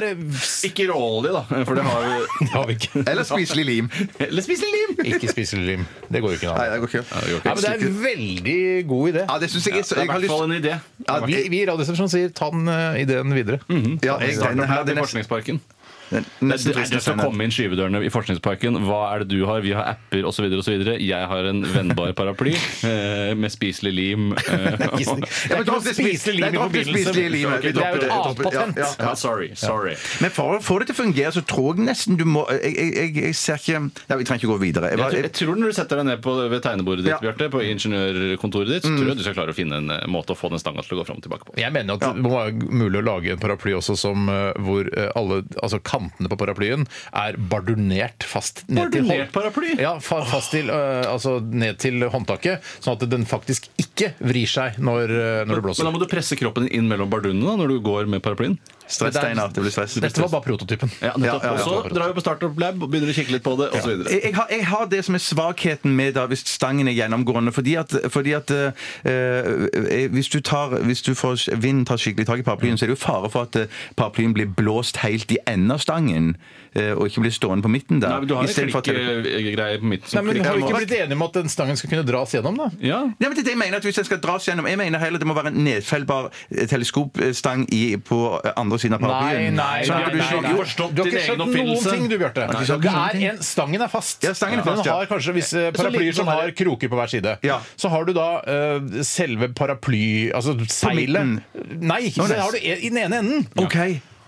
Ikke 0.68 0.86
råolje, 0.90 1.32
da, 1.34 1.42
for 1.64 1.74
det 1.78 1.84
har 1.86 2.04
vi 2.04 2.14
Det 2.44 2.48
har 2.54 2.66
vi 2.68 2.76
ikke. 2.78 3.02
Eller 3.10 3.26
spiselig 3.28 3.64
lim. 3.68 3.90
Eller 4.20 4.42
spiselig 4.46 4.70
lim! 4.76 5.00
Ikke 5.14 5.28
spiselig 5.32 5.66
lim. 5.66 5.86
Det 6.10 6.22
går 6.24 6.34
jo 6.34 6.38
ikke 6.40 6.52
Nei, 6.54 6.66
an. 6.66 6.72
det 6.72 6.80
går 6.80 6.92
ikke. 6.92 7.04
Ja, 7.10 7.54
men 7.54 7.62
det 7.64 7.70
er 7.70 7.84
en 7.88 7.98
veldig 8.04 8.58
god 8.92 9.08
idé. 9.12 9.24
Ja, 9.30 9.38
det 9.42 9.50
syns 9.54 9.66
jeg, 9.70 9.74
Det 9.82 9.92
er 9.96 10.02
jeg, 10.04 10.10
har 10.12 10.24
lyst 10.26 10.46
en 10.46 10.56
idé. 10.58 10.74
ja, 11.08 11.18
Vi, 11.26 11.36
vi 11.52 11.60
i 11.62 11.66
Radioresepsjonen 11.68 12.12
sier 12.12 12.32
ta 12.36 12.50
den 12.54 12.68
eh, 12.68 13.02
ideen 13.04 13.34
videre. 13.36 13.60
ja, 13.70 14.18
jeg, 14.22 14.38
denne 14.40 14.66
her, 14.70 14.82
lab 14.84 14.88
i 14.88 14.96
er 14.96 15.02
Forskningsparken. 15.04 15.60
den- 15.60 15.64
er 15.64 15.79
fristende 16.10 16.56
det 16.74 16.90
du 16.90 17.00
skal 17.00 17.18
komme 17.20 17.46
inn 17.46 17.52
skyvedørene 17.54 18.02
i 18.06 18.10
Forskningsparken. 18.12 18.78
Hva 18.86 19.00
er 19.14 19.24
det 19.24 19.28
du 19.32 19.44
har? 19.48 19.62
Vi 19.64 19.72
har 19.76 19.92
apper 19.94 20.26
osv. 20.28 20.46
osv. 20.58 20.74
Jeg 21.00 21.28
har 21.32 21.48
en 21.50 21.62
vennbar 21.64 22.12
paraply 22.18 22.54
eh, 22.88 23.32
med 23.38 23.52
spiselig 23.54 23.92
lim. 23.94 24.32
eh, 24.34 24.76
Det 24.80 25.56
er 25.56 25.62
ikke 25.62 25.94
spiselig 25.94 26.40
lim 26.40 26.54
i 26.54 26.58
forbindelse. 26.58 26.58
dropp 26.58 26.72
det 26.74 26.84
spiselige 26.88 27.30
limet. 27.34 27.64
Vi 27.64 27.72
Det 27.72 27.84
er 27.84 27.94
jo 27.94 28.00
et 28.00 28.06
ja, 28.10 28.60
ja, 28.60 28.66
ja. 28.76 28.88
ja, 29.06 29.14
sorry. 29.14 29.50
sorry. 29.54 29.94
Men 30.20 30.30
for 30.34 30.58
å 30.58 30.60
få 30.64 30.80
det 30.82 30.90
til 30.90 30.96
å 30.98 31.00
fungere, 31.04 31.32
så 31.36 31.42
tror 31.46 31.78
jeg 31.78 31.86
nesten 31.90 32.18
du 32.20 32.24
må 32.28 32.44
Jeg, 32.50 32.72
jeg, 32.74 32.92
jeg, 32.96 33.14
jeg 33.30 33.36
ser 33.38 33.60
ikke 33.60 33.78
ja, 34.10 34.16
Vi 34.18 34.26
trenger 34.28 34.42
ikke 34.42 34.50
gå 34.54 34.58
videre. 34.62 34.90
Jeg 34.92 34.98
bare, 35.00 35.12
tror- 35.14 35.26
jeg 35.28 35.32
tror 35.38 35.60
Når 35.60 35.72
du 35.72 35.76
setter 35.78 36.00
deg 36.00 36.08
ned 36.10 36.22
på, 36.24 36.34
ved 36.50 36.62
tegnebordet 36.64 37.04
ditt, 37.06 37.12
Ja. 37.14 37.18
Bjarte, 37.22 37.48
på 37.52 37.60
ingeniørkontoret 37.66 38.70
ditt, 38.74 38.84
så 38.86 38.92
tror 38.96 39.10
jeg 39.12 39.18
du 39.20 39.24
skal 39.24 39.36
klare 39.38 39.54
å 39.54 39.56
finne 39.56 39.80
en 39.80 39.90
eh, 39.94 40.04
måte 40.10 40.34
å 40.34 40.38
få 40.38 40.50
den 40.52 40.60
stanga 40.62 40.82
til 40.86 40.96
å 40.96 41.00
gå 41.02 41.06
fram 41.08 41.18
og 41.20 41.24
tilbake 41.26 41.48
på. 41.48 41.56
Jeg 41.60 41.72
mener 41.74 41.96
at 41.98 42.04
det 42.04 42.22
må 42.24 42.32
være 42.34 42.54
mulig 42.70 43.00
å 43.02 43.04
lage 43.06 43.34
en 43.34 43.40
paraply 43.42 43.74
også 43.78 43.96
som 43.98 44.28
eh, 44.30 44.52
hvor 44.64 44.88
eh, 44.90 45.10
alle 45.18 45.42
altså 45.62 45.80
kantene 46.00 46.30
på 46.30 46.38
paraplyen 46.40 46.86
er 47.12 47.38
bardunert 47.50 48.26
fast 48.28 48.64
ned 48.68 48.92
til 48.94 49.06
Bardunert 49.06 49.32
paraply? 49.34 49.74
Ja, 49.80 49.96
fa 50.04 50.22
fast 50.28 50.54
til, 50.54 50.70
eh, 50.72 51.04
altså 51.08 51.38
ned 51.40 51.80
til 51.82 52.06
håndtaket, 52.10 52.64
sånn 52.80 52.96
at 52.96 53.06
den 53.10 53.26
faktisk 53.28 53.70
ikke 53.80 54.14
vrir 54.18 54.50
seg 54.50 54.80
når, 54.80 55.14
eh, 55.14 55.46
når 55.48 55.60
det 55.60 55.76
Men 55.78 55.90
da 55.90 55.94
må 55.94 56.02
du 56.02 56.10
presse 56.10 56.38
kroppen 56.40 56.68
inn 56.68 56.88
mellom 56.90 57.10
bardunene 57.12 57.46
da, 57.46 57.56
når 57.60 57.74
du 57.74 57.80
går 57.84 58.10
med 58.10 58.24
paraplyen. 58.24 58.58
Stress, 58.90 59.14
Steinar. 59.14 59.52
Det 59.54 59.60
blir 59.60 59.70
stress. 59.70 59.94
Dette 60.02 60.20
var 60.20 60.28
bare 60.28 60.42
prototypen. 60.42 60.90
Ja. 61.00 61.12
Ja, 61.16 61.38
ja, 61.42 61.52
ja. 61.54 61.58
Så 61.58 61.88
drar 61.94 62.08
vi 62.08 62.14
på 62.14 62.20
Startup 62.20 62.60
Lab 62.60 62.82
og 62.82 62.90
begynner 62.90 63.12
å 63.12 63.16
kikke 63.16 63.36
litt 63.36 63.44
på 63.46 63.54
det, 63.60 63.70
osv. 63.76 63.90
Jeg, 64.10 64.20
jeg, 64.24 64.34
har, 64.36 64.46
jeg 64.50 64.66
har 64.66 64.86
det 64.90 65.02
som 65.06 65.18
er 65.18 65.24
svakheten 65.24 65.94
med 65.96 66.16
da, 66.18 66.26
hvis 66.30 66.44
stangen 66.48 66.90
er 66.90 66.96
gjennomgående. 66.96 67.54
Fordi 67.54 67.76
at, 67.80 67.94
fordi 68.10 68.34
at 68.38 68.50
eh, 68.54 68.86
eh, 69.06 70.06
hvis, 70.12 70.30
du 70.32 70.40
tar, 70.44 70.78
hvis 70.86 71.04
du 71.06 71.12
får 71.14 71.46
vinden 71.56 71.86
tar 71.88 72.00
skikkelig 72.00 72.26
tak 72.26 72.42
i 72.42 72.46
paraplyen, 72.46 72.78
så 72.78 72.86
er 72.86 72.92
det 72.92 72.98
jo 72.98 73.04
fare 73.04 73.30
for 73.30 73.48
at 73.48 73.60
eh, 73.62 73.82
paraplyen 73.96 74.34
blir 74.36 74.50
blåst 74.56 75.04
helt 75.04 75.30
i 75.32 75.38
enden 75.46 75.76
av 75.76 75.84
stangen. 75.84 76.34
Eh, 76.74 76.92
og 76.94 77.06
ikke 77.08 77.24
bli 77.24 77.32
stående 77.34 77.64
på 77.64 77.70
midten 77.72 78.00
der. 78.02 78.14
Nei, 78.14 78.22
men 78.22 78.30
du 78.30 78.34
har 78.36 78.46
en 78.46 78.50
Istedenfor 78.50 78.82
at 78.82 78.88
klikkegreie 78.90 79.80
på 79.80 79.90
midten. 79.90 80.14
Nei, 80.16 80.22
men. 80.26 80.44
Har 80.50 80.58
vi 80.58 80.64
ikke 80.64 80.80
blitt 80.82 80.94
enige 80.96 81.18
om 81.18 81.24
at 81.26 81.36
den 81.40 81.52
stangen 81.52 81.78
skal 81.78 81.92
kunne 81.92 82.06
dras 82.08 82.34
gjennom? 82.34 82.58
da? 82.58 82.68
Ja. 82.84 83.00
Nei, 83.10 83.28
men 83.28 83.36
det 83.38 83.46
jeg 83.46 83.58
mener 83.60 83.80
at 83.80 83.86
hvis 83.86 84.00
den 84.00 84.08
skal 84.08 84.20
dras 84.22 84.46
gjennom 84.48 84.68
Jeg 84.70 84.78
mener 84.80 85.02
heller 85.02 85.22
det 85.22 85.28
må 85.28 85.36
være 85.36 85.52
en 85.52 85.60
nedfellbar 85.66 86.30
eh, 86.30 86.66
teleskopstang 86.70 87.66
i, 87.74 87.82
på 87.96 88.20
eh, 88.38 88.52
andre 88.60 88.80
siden 88.82 88.98
av 88.98 89.04
paraplyen. 89.04 89.58
nei, 89.58 89.84
Sånn 89.88 90.00
nei, 90.00 90.10
du 90.10 90.18
nei, 90.20 90.28
nei. 90.30 90.52
Jo, 90.54 90.60
forstått 90.62 90.94
Du 90.96 91.02
har 91.02 91.12
ikke 91.12 91.24
skjønt 91.26 91.42
noen 91.44 91.86
ting, 91.86 92.08
du, 92.10 92.16
Bjarte. 92.20 92.46
Det 92.50 92.94
er 92.94 93.20
en, 93.30 93.42
stangen 93.44 93.86
er 93.86 93.92
fast. 93.92 94.26
Ja, 94.26 94.34
stangen 94.36 94.62
er 94.62 94.66
fast, 94.66 94.84
Den 94.84 94.94
har 94.94 95.10
kanskje 95.10 95.36
visse 95.36 95.66
paraplyer 95.76 96.14
som 96.14 96.24
sånn 96.24 96.32
har 96.32 96.54
kroker 96.56 96.92
på 96.92 97.00
hver 97.00 97.12
side. 97.12 97.36
Ja. 97.46 97.60
Så 97.80 97.90
har 97.92 98.06
du 98.08 98.14
da 98.16 98.28
uh, 98.44 99.00
selve 99.06 99.50
paraply... 99.56 100.30
Altså 100.36 100.56
seilet. 100.70 101.40
Nei, 101.80 102.00
ikke 102.10 102.28
så 102.28 102.40
har 102.40 102.54
du 102.54 102.60
i 102.60 102.88
den 102.88 103.02
ene 103.06 103.22
enden. 103.24 103.46
Ok. 103.60 103.78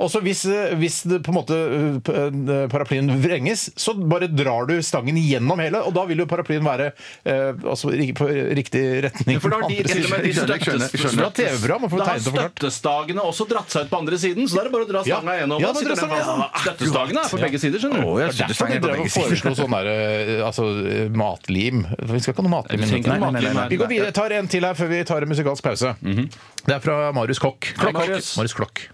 Og 0.00 0.08
så 0.10 0.20
hvis, 0.24 0.44
eh, 0.50 0.72
hvis 0.80 1.02
det 1.06 1.20
på 1.22 1.30
en 1.30 1.36
måte 1.36 1.54
eh, 1.54 2.12
eh, 2.12 2.66
paraplyen 2.72 3.10
vrenges, 3.22 3.68
så 3.78 3.92
bare 3.94 4.26
drar 4.26 4.66
du 4.66 4.74
stangen 4.82 5.14
gjennom 5.20 5.60
hele, 5.62 5.78
og 5.84 5.92
da 5.94 6.04
vil 6.08 6.18
jo 6.18 6.26
paraplyen 6.26 6.64
være 6.64 6.88
eh, 7.24 7.52
altså, 7.62 7.92
ri- 7.92 8.12
på 8.16 8.26
riktig 8.56 8.82
retning. 9.04 9.38
For 9.40 9.52
da 9.52 9.60
har 9.60 9.68
de, 9.68 9.76
på 9.76 9.84
andre 9.84 9.92
til 9.94 10.04
og 10.08 10.10
med 10.10 10.24
de 10.26 10.32
siden. 10.32 10.48
Jeg 10.52 10.64
skjønner, 10.66 10.88
skjønner. 10.96 11.28
Det 11.28 11.46
TV-program, 11.46 11.86
får 11.92 11.98
Da 12.02 12.04
har 12.08 12.18
forklart. 12.24 12.56
støttestagene 12.56 13.26
også 13.30 13.46
dratt 13.52 13.70
seg 13.76 13.86
ut 13.86 13.92
på 13.92 14.00
andre 14.02 14.18
siden, 14.24 14.48
så 14.50 14.58
da 14.58 14.60
er 14.64 14.70
det 14.70 14.74
bare 14.74 14.86
å 14.86 14.90
dra 14.90 15.02
Ja. 15.06 15.20
stanga 15.20 15.36
gjennom. 15.38 15.60
Ja, 15.60 15.66
Da 15.66 15.72
bare 15.72 15.82
sitter 15.82 15.94
dra 15.94 16.02
den 16.02 16.16
fast. 16.16 16.26
stanga, 16.32 16.48
Støttestagene 16.64 17.20
er 17.22 17.30
på 17.36 17.42
begge 17.44 17.58
sider, 17.62 17.78
skjønner 17.84 18.00
du. 18.02 18.06
Å, 18.08 18.12
jeg 18.12 18.22
Det 18.22 18.26
er 18.26 18.32
synes 18.32 18.42
derfor 18.42 18.48
de 18.48 18.58
stangen 18.58 18.76
er 18.76 18.80
drev 18.82 18.92
og 18.92 19.02
begge 19.02 19.12
sider. 19.12 19.28
foreslo 19.28 19.54
sånn 19.60 19.76
der, 19.76 19.86
eh, 19.92 20.46
altså, 20.48 20.64
eh, 20.82 21.08
matlim. 21.22 21.84
Vi 22.12 22.18
skal 22.24 22.34
ikke 22.34 22.42
ha 22.42 22.48
noe 22.48 22.56
matlim. 22.58 22.80
Vi 22.80 22.86
trenger 22.90 23.04
ikke 23.04 23.12
i 23.12 23.20
noe 23.22 23.30
matlim 23.32 23.60
her. 23.62 23.68
Vi 23.68 23.76
går 23.82 23.88
videre. 23.92 24.10
Jeg 24.10 24.14
tar 24.18 24.32
en 24.40 24.48
til 24.48 24.62
her 24.66 24.74
før 24.74 24.88
vi 24.88 25.04
tar 25.04 25.22
en 25.22 25.28
musikalsk 25.30 25.62
pause. 25.62 25.94
Det 26.02 26.74
er 26.74 26.80
fra 26.80 27.12
Marius 27.12 27.38
Klokk. 27.42 27.70
Hei, 27.78 27.92
Marius. 27.92 28.36
Marius 28.40 28.54
Klokk. 28.58 28.88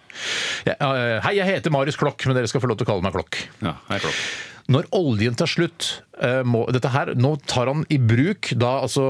Ja, 0.68 0.74
eh, 0.80 1.16
hei, 1.26 1.36
jeg 1.40 1.46
heter 1.54 1.74
Marius 1.74 1.96
Klokk, 2.00 2.26
men 2.28 2.36
dere 2.38 2.50
skal 2.50 2.62
få 2.64 2.70
lov 2.70 2.78
til 2.80 2.88
å 2.88 2.92
kalle 2.94 3.06
meg 3.06 3.16
Klokk. 3.16 3.42
Ja, 3.64 3.76
hei, 3.92 3.98
Klokk. 4.04 4.22
Når 4.68 4.84
oljen 4.92 5.32
tar 5.32 5.48
slutt 5.48 5.86
eh, 6.20 6.42
må, 6.44 6.66
dette 6.76 6.90
her, 6.92 7.14
Nå 7.16 7.30
tar 7.48 7.70
han 7.70 7.86
i 7.88 7.96
bruk 7.96 8.50
da 8.60 8.74
altså 8.82 9.00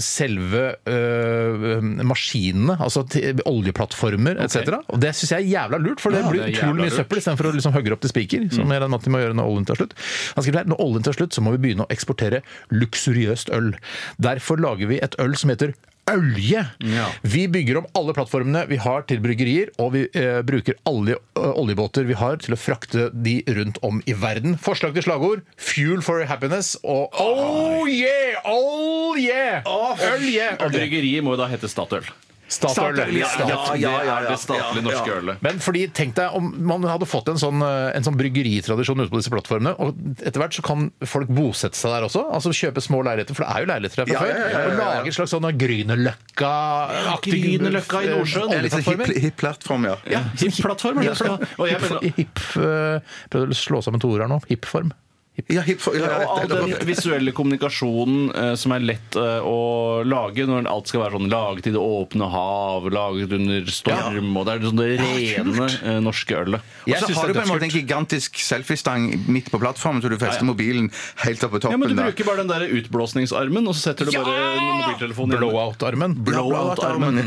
selve 0.00 0.62
eh, 0.88 1.66
maskinene, 2.08 2.78
altså 2.80 3.02
til 3.12 3.42
oljeplattformer 3.44 4.40
etc. 4.46 4.78
Og 4.88 5.02
det 5.04 5.10
syns 5.18 5.34
jeg 5.34 5.44
er 5.44 5.50
jævla 5.58 5.82
lurt, 5.84 6.00
for 6.00 6.16
det 6.16 6.22
Ja, 6.24 6.30
blir 6.32 6.40
det 6.40 6.46
er 6.46 6.56
utrolig 6.56 6.64
jævla 6.64 6.80
mye 6.80 6.88
lurt. 6.88 6.98
søppel 7.02 7.20
istedenfor 7.20 7.50
å 7.50 7.54
liksom 7.58 7.76
hogge 7.76 7.92
opp 7.98 8.00
til 8.06 8.14
spiker, 8.14 8.48
som 8.56 8.72
Eren 8.72 8.94
Matti 8.96 9.12
må 9.12 9.20
gjøre 9.20 9.36
når 9.36 9.52
oljen 9.52 9.68
tar 9.68 9.82
slutt. 9.82 9.92
Han 10.38 10.46
skriver 10.46 10.62
her, 10.62 10.72
når 10.72 10.84
oljen 10.88 11.04
tar 11.10 11.18
slutt, 11.20 11.36
så 11.36 11.44
må 11.44 11.52
vi 11.58 11.62
begynne 11.66 11.84
å 11.84 11.92
eksportere 11.92 12.40
luksuriøst 12.72 13.52
øl. 13.52 13.74
Derfor 14.24 14.56
lager 14.64 14.88
vi 14.88 15.02
et 15.04 15.20
øl 15.20 15.36
som 15.36 15.52
heter 15.52 15.76
Ølje! 16.10 16.66
Ja. 16.84 17.06
Vi 17.22 17.46
bygger 17.48 17.78
om 17.80 17.86
alle 17.96 18.14
plattformene 18.16 18.64
vi 18.68 18.76
har 18.80 19.06
til 19.08 19.22
bryggerier, 19.24 19.70
og 19.80 19.94
vi 19.94 20.04
eh, 20.12 20.42
bruker 20.44 20.76
alle 20.88 21.16
eh, 21.16 21.46
oljebåter 21.54 22.04
vi 22.08 22.16
har 22.20 22.36
til 22.44 22.56
å 22.56 22.60
frakte 22.60 23.06
de 23.14 23.38
rundt 23.56 23.80
om 23.86 24.02
i 24.04 24.16
verden. 24.16 24.58
Forslag 24.60 24.94
til 24.96 25.06
slagord 25.06 25.44
'Fuel 25.56 26.04
for 26.04 26.24
happiness' 26.28 26.76
og 26.82 27.08
'Oh 27.16 27.88
yeah! 27.88 28.36
Oh 28.44 29.16
yeah!' 29.16 29.64
Yeah! 30.24 30.60
Og 30.60 30.72
bryggeriet 30.74 31.24
må 31.24 31.34
jo 31.34 31.42
da 31.44 31.48
hete 31.48 31.70
Statoil. 31.72 32.04
Statoil. 32.46 32.94
Statoil, 32.94 33.16
ja, 33.16 33.28
Statoil. 33.32 33.48
ja, 33.48 33.64
Det 33.74 33.80
ja, 33.80 33.92
er 34.00 34.06
ja, 34.26 34.30
det 34.30 34.38
statlige 34.38 34.82
ja, 34.82 34.84
norske 34.84 35.10
ja. 35.10 35.16
ølet. 35.22 35.40
Men 35.42 35.58
fordi, 35.64 35.86
tenk 35.96 36.14
deg 36.18 36.34
om 36.36 36.50
man 36.68 36.84
hadde 36.84 37.06
fått 37.08 37.28
en 37.32 37.38
sånn, 37.40 37.62
eh, 37.64 37.96
en 37.96 38.04
sånn 38.04 38.18
bryggeritradisjon 38.20 39.00
ute 39.00 39.10
på 39.10 39.20
disse 39.22 39.32
plattformene, 39.32 39.72
og 39.80 39.96
etter 40.20 40.42
hvert 40.42 40.54
så 40.58 40.62
kan 40.66 40.90
folk 41.08 41.28
bosette 41.32 41.78
seg 41.78 41.90
der 41.94 42.06
også. 42.08 42.26
Altså 42.36 42.52
kjøpe 42.54 42.84
små 42.84 43.00
leiligheter, 43.06 43.34
for 43.34 43.46
det 43.46 43.50
er 43.56 43.64
jo 43.64 43.70
leiligheter 43.72 44.02
her 44.02 44.06
fra 44.06 44.14
Ja, 44.14 44.20
før. 44.20 44.28
ja, 44.28 44.36
ja, 44.36 44.48
ja, 44.48 44.60
ja. 44.60 44.66
Og 44.68 44.78
lage 44.82 45.06
en 45.12 45.16
slags 45.18 45.34
sånn 45.34 45.48
Grünerløkka-aktig 45.64 47.40
Grünerløkka 47.44 48.02
i 48.04 48.12
Nordsjøen. 48.12 48.52
En 48.52 48.62
litt 48.66 48.72
sånn 48.76 48.84
oljeplattformer. 48.84 49.14
hip, 49.14 49.22
hip 49.24 49.36
plattform, 49.40 49.88
ja. 49.88 49.96
Ja, 50.10 50.22
hipp 50.40 50.60
plattform, 50.60 50.98
er 50.98 51.14
det 51.14 51.90
det 52.00 52.12
Hip, 52.18 52.38
eh, 52.60 53.00
Prøvde 53.30 53.54
å 53.56 53.58
slå 53.58 53.82
sammen 53.82 54.00
to 54.00 54.12
ord 54.12 54.20
her 54.20 54.28
nå. 54.28 54.40
Hip-form. 54.48 54.92
Ja, 55.50 55.62
hip, 55.66 55.80
ja, 55.90 55.98
ja, 55.98 56.18
og 56.30 56.44
all 56.44 56.48
den 56.70 56.86
visuelle 56.86 57.32
kommunikasjonen 57.34 58.28
eh, 58.38 58.52
som 58.54 58.70
er 58.76 58.84
lett 58.86 59.16
eh, 59.18 59.42
å 59.42 60.04
lage 60.06 60.44
når 60.46 60.68
alt 60.70 60.86
skal 60.92 61.02
være 61.02 61.16
sånn 61.18 61.26
laget 61.32 61.66
i 61.66 61.72
det 61.74 61.80
åpne 61.82 62.28
hav, 62.30 62.86
laget 62.94 63.34
under 63.34 63.66
storm, 63.74 64.28
og 64.38 64.46
det 64.46 64.52
er 64.54 64.62
sånn 64.68 64.78
det 64.78 64.86
rene 65.00 65.66
eh, 65.90 65.98
norske 66.06 66.36
ølet. 66.38 66.62
Og 66.84 66.92
Jeg 66.92 67.02
så 67.02 67.08
synes 67.08 67.18
har 67.18 67.26
det 67.26 67.34
du 67.34 67.40
er 67.40 67.42
på 67.42 67.48
en 67.48 67.50
måte 67.50 67.66
en 67.66 67.66
dødskult. 67.66 67.80
gigantisk 67.82 68.38
selfiestang 68.46 69.08
midt 69.26 69.50
på 69.50 69.58
plattformen, 69.58 70.04
så 70.06 70.12
du 70.12 70.14
fester 70.20 70.38
Ja, 70.38 70.46
ja. 70.46 70.50
mobilen 70.52 70.86
helt 71.24 71.42
opp 71.48 71.56
på 71.56 71.62
Ja, 71.66 71.74
men 71.74 71.82
toppen 71.82 71.96
Du 71.96 71.98
der. 71.98 72.12
bruker 72.12 72.30
bare 72.30 72.44
den 72.44 72.52
der 72.54 72.66
utblåsningsarmen, 72.78 73.66
og 73.66 73.74
så 73.74 73.88
setter 73.90 74.06
du 74.06 74.14
bare 74.14 74.38
mobiltelefonen 74.38 74.78
mobiltelefon 74.84 75.34
i 75.34 75.42
Blowout-armen. 75.42 76.16
Blowout-armen. 76.30 77.20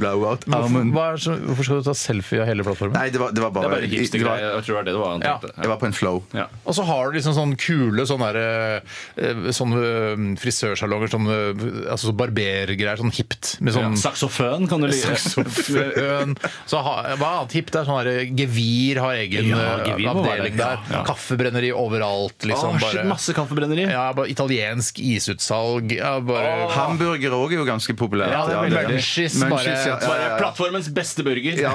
Blowout-armen. 0.00 0.92
Hva 0.96 1.10
er 1.12 1.20
så- 1.28 1.36
Hvorfor 1.44 1.68
skal 1.68 1.84
du 1.84 1.88
ta 1.90 1.96
selfie 2.06 2.40
av 2.40 2.48
hele 2.48 2.64
plattformen? 2.64 2.96
Nei, 2.96 3.10
det 3.12 3.20
var, 3.20 3.36
det 3.36 3.44
var 3.44 3.52
Det 3.52 3.60
bare 3.60 3.68
er 3.68 3.76
bare 3.76 3.84
det 3.84 3.92
var, 3.92 4.00
hipstergreie. 4.00 4.50
Jeg 4.56 4.64
tror 4.64 4.72
det 4.72 4.80
var 4.80 4.88
det 4.88 4.96
det 4.96 5.04
var 5.04 5.28
Ja. 5.28 5.36
jeg 5.60 5.68
var 5.76 5.80
på 5.84 5.86
en 5.92 5.96
flow. 6.00 6.22
Ja. 6.32 6.48
Og 6.64 6.74
så 6.80 6.88
har 6.88 7.10
du 7.12 7.18
liksom 7.20 7.36
sånn 7.36 7.49
kule 7.58 8.04
sånne, 8.06 8.28
der, 8.36 9.50
sånne 9.56 9.80
eh, 9.80 10.24
frisørsalonger, 10.40 11.10
sånne, 11.12 11.36
eh, 11.54 11.90
altså 11.94 12.12
barbergreier, 12.16 13.00
sånn 13.00 13.12
hipt. 13.14 13.56
Med 13.60 13.74
Ja, 13.74 13.88
Saksoføn 13.96 14.68
kan 14.70 14.80
du 14.84 14.88
like. 14.90 15.16
Saksoføn. 15.18 16.36
Så 16.70 16.80
ha, 16.84 16.94
hva 17.20 17.30
annet 17.40 17.56
hipt 17.58 17.74
er 17.78 17.86
sånn 17.88 18.00
her 18.00 18.24
Gevir 18.36 19.00
har 19.02 19.14
egen 19.22 19.50
Ja, 19.50 19.62
Gevir 19.86 20.10
avdeling 20.12 20.56
det. 20.56 20.62
der. 20.62 20.84
Ja. 20.90 21.02
Kaffebrenneri 21.08 21.72
overalt, 21.74 22.46
liksom. 22.46 22.76
oh, 22.76 22.84
shit, 22.90 23.04
masse 23.08 23.34
kaffebrenneri. 23.36 23.88
ja, 23.90 24.08
bare 24.16 24.28
italiensk 24.32 24.98
isutsalg. 25.02 25.92
Ja, 25.96 26.16
bare 26.20 26.68
Hamburger 26.74 27.34
òg 27.38 27.54
er 27.56 27.62
jo 27.62 27.66
ganske 27.68 27.94
populært. 27.98 28.32
Ja, 28.34 28.44
det 28.46 28.56
er 28.58 28.84
er. 28.84 28.94
Munchies, 28.94 29.38
bare- 29.40 29.50
Bare 29.50 30.20
ja, 30.20 30.28
ja. 30.30 30.36
plattformens 30.38 30.88
beste 30.94 31.22
burger. 31.26 31.58
Ja. 31.60 31.74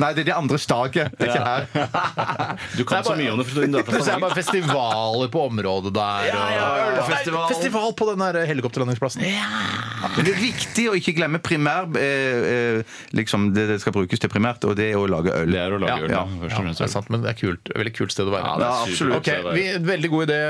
Nei, 0.00 0.10
det 0.16 0.24
er 0.24 0.28
det 0.30 0.34
andre 0.36 0.58
staget. 0.58 1.14
Det 1.18 1.28
er 1.28 1.34
ikke 1.34 1.44
her. 1.44 2.58
Du 2.78 2.84
kan 2.88 3.04
så 3.06 3.14
mye 3.18 3.32
om 3.32 3.40
det. 3.40 3.46
for 3.48 3.60
du 3.60 3.62
er 3.64 3.84
det 3.84 4.12
er 4.12 4.22
bare 4.22 4.36
festivaler 4.38 5.30
på 5.32 5.44
området 5.48 5.92
der. 5.94 6.28
Ja, 6.28 6.42
ja, 6.54 6.68
ja. 6.96 7.04
Festival. 7.08 7.44
Nei, 7.44 7.54
festival 7.54 7.94
på 7.98 8.08
den 8.10 8.24
her 8.24 8.38
helikopterlandingsplassen. 8.50 9.24
Men 9.24 10.26
det 10.26 10.34
er 10.34 10.40
viktig 10.40 10.86
å 10.90 10.96
ikke 10.98 11.14
glemme 11.16 11.40
primær 11.44 11.88
eh, 12.00 12.48
eh, 12.54 12.96
liksom 13.16 13.52
det 13.54 13.66
det 13.70 13.78
skal 13.82 13.94
brukes 13.96 14.20
til 14.20 14.30
primært, 14.32 14.64
og 14.68 14.76
det 14.78 14.90
er 14.92 14.98
å 15.00 15.06
lage 15.10 15.32
øl. 15.34 15.54
Det 15.54 15.60
er 15.60 15.76
å 15.76 15.80
lage 15.82 16.08
øl, 16.08 16.12
ja. 16.12 16.24
ja. 16.24 16.40
først 16.42 16.58
og 16.58 16.64
fremst. 16.64 16.82
det 16.82 16.88
er 16.88 16.92
sant, 16.94 17.10
men 17.14 17.24
det 17.24 17.32
er 17.32 17.38
kult. 17.38 17.72
Et 17.72 17.80
veldig 17.82 17.94
kult 17.96 18.16
sted 18.16 18.30
å 18.30 18.34
være. 18.34 18.50
Ja, 18.50 18.56
det 18.60 18.68
er 18.68 18.88
absolutt. 18.88 19.16
Ok, 19.20 19.54
vi, 19.54 19.66
Veldig 19.94 20.10
god 20.12 20.26
idé, 20.28 20.40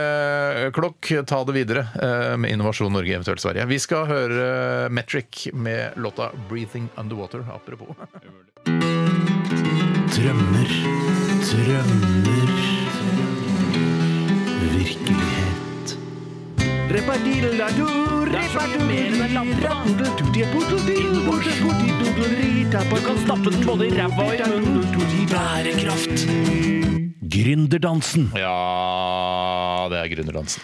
Klokk. 0.75 1.13
Ta 1.29 1.43
det 1.49 1.57
videre 1.57 1.87
eh, 1.95 2.35
med 2.41 2.55
Innovasjon 2.55 2.93
Norge, 2.95 3.19
eventuelt 3.19 3.45
Sverige. 3.45 3.69
Vi 3.71 3.81
skal 3.83 4.09
høre 4.11 4.49
Metric 4.95 5.49
med 5.53 6.01
låta 6.01 6.31
'Breathing 6.49 6.89
Underwater'. 6.97 7.45
Apropos. 7.55 8.94
Drømmer, 10.14 10.71
drømmer 11.42 12.47
Virkelighet 14.75 15.88
er. 16.90 16.94
Du 22.90 22.97
kan 23.06 23.18
stappe 23.25 23.49
den 23.50 23.66
både 23.66 23.87
i 23.88 23.90
ræva 23.90 24.23
og 24.23 24.35
i 24.35 24.37
munnen. 24.52 24.85
Bærekraft 25.35 26.18
Gründerdansen 27.35 28.25
Ja, 28.37 29.88
det 29.90 29.99
er 29.99 30.09
gründerdansen. 30.14 30.62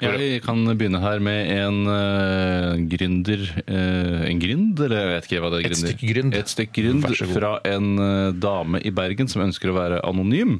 Jeg 0.00 0.40
kan 0.44 0.64
begynne 0.72 1.00
her 1.02 1.20
med 1.24 1.50
en 1.52 1.80
uh, 1.84 2.78
gründer 2.90 3.44
uh, 3.66 4.24
En 4.30 4.40
gründ, 4.40 4.80
eller 4.80 5.04
jeg 5.04 5.10
vet 5.12 5.28
ikke 5.28 5.42
hva 5.44 5.52
det 5.52 5.60
er. 5.60 5.68
Et 5.70 5.82
stykk 5.82 6.04
gründ. 6.12 6.38
Et 6.40 6.54
stykk 6.54 6.72
gründ 6.78 7.06
fra 7.34 7.52
en 7.68 7.92
uh, 8.00 8.32
dame 8.32 8.80
i 8.86 8.94
Bergen 8.94 9.30
som 9.30 9.44
ønsker 9.44 9.72
å 9.72 9.76
være 9.76 10.00
anonym. 10.08 10.58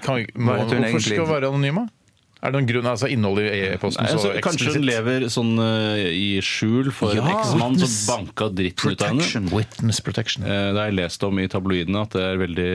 Kan, 0.00 0.24
må, 0.34 0.56
heter 0.56 0.78
hun 0.78 0.88
hvorfor 0.88 0.88
egentlig? 0.88 1.06
skal 1.06 1.24
hun 1.26 1.32
være 1.34 1.52
anonym? 1.52 1.82
da? 1.84 1.97
Er 2.38 2.52
det 2.52 2.54
noen 2.60 2.68
grunn, 2.68 2.86
altså 2.86 3.08
innholdet 3.10 3.48
i 3.50 3.60
e-posten 3.72 4.04
Nei, 4.04 4.12
altså, 4.14 4.28
så 4.30 4.42
kanskje 4.44 4.72
hun 4.76 4.84
lever 4.86 5.24
sånn 5.34 5.48
eh, 5.58 6.04
i 6.14 6.26
skjul 6.44 6.92
for 6.94 7.10
en 7.10 7.18
Ja, 7.18 7.32
eksmann 7.34 7.74
som 7.74 7.88
witness 7.88 7.96
banka 8.06 8.46
dritten 8.54 8.92
ut 8.92 9.02
av 9.02 9.08
henne. 9.08 9.18
Protection. 9.24 9.48
Witness 9.50 10.00
protection. 10.06 10.44
Eh, 10.46 10.68
Det 10.72 10.78
har 10.78 10.86
jeg 10.92 10.96
lest 11.00 11.24
om 11.26 11.40
i 11.42 11.48
tabloidene 11.50 12.02
at 12.06 12.14
det 12.14 12.22
er 12.22 12.38
veldig, 12.38 12.68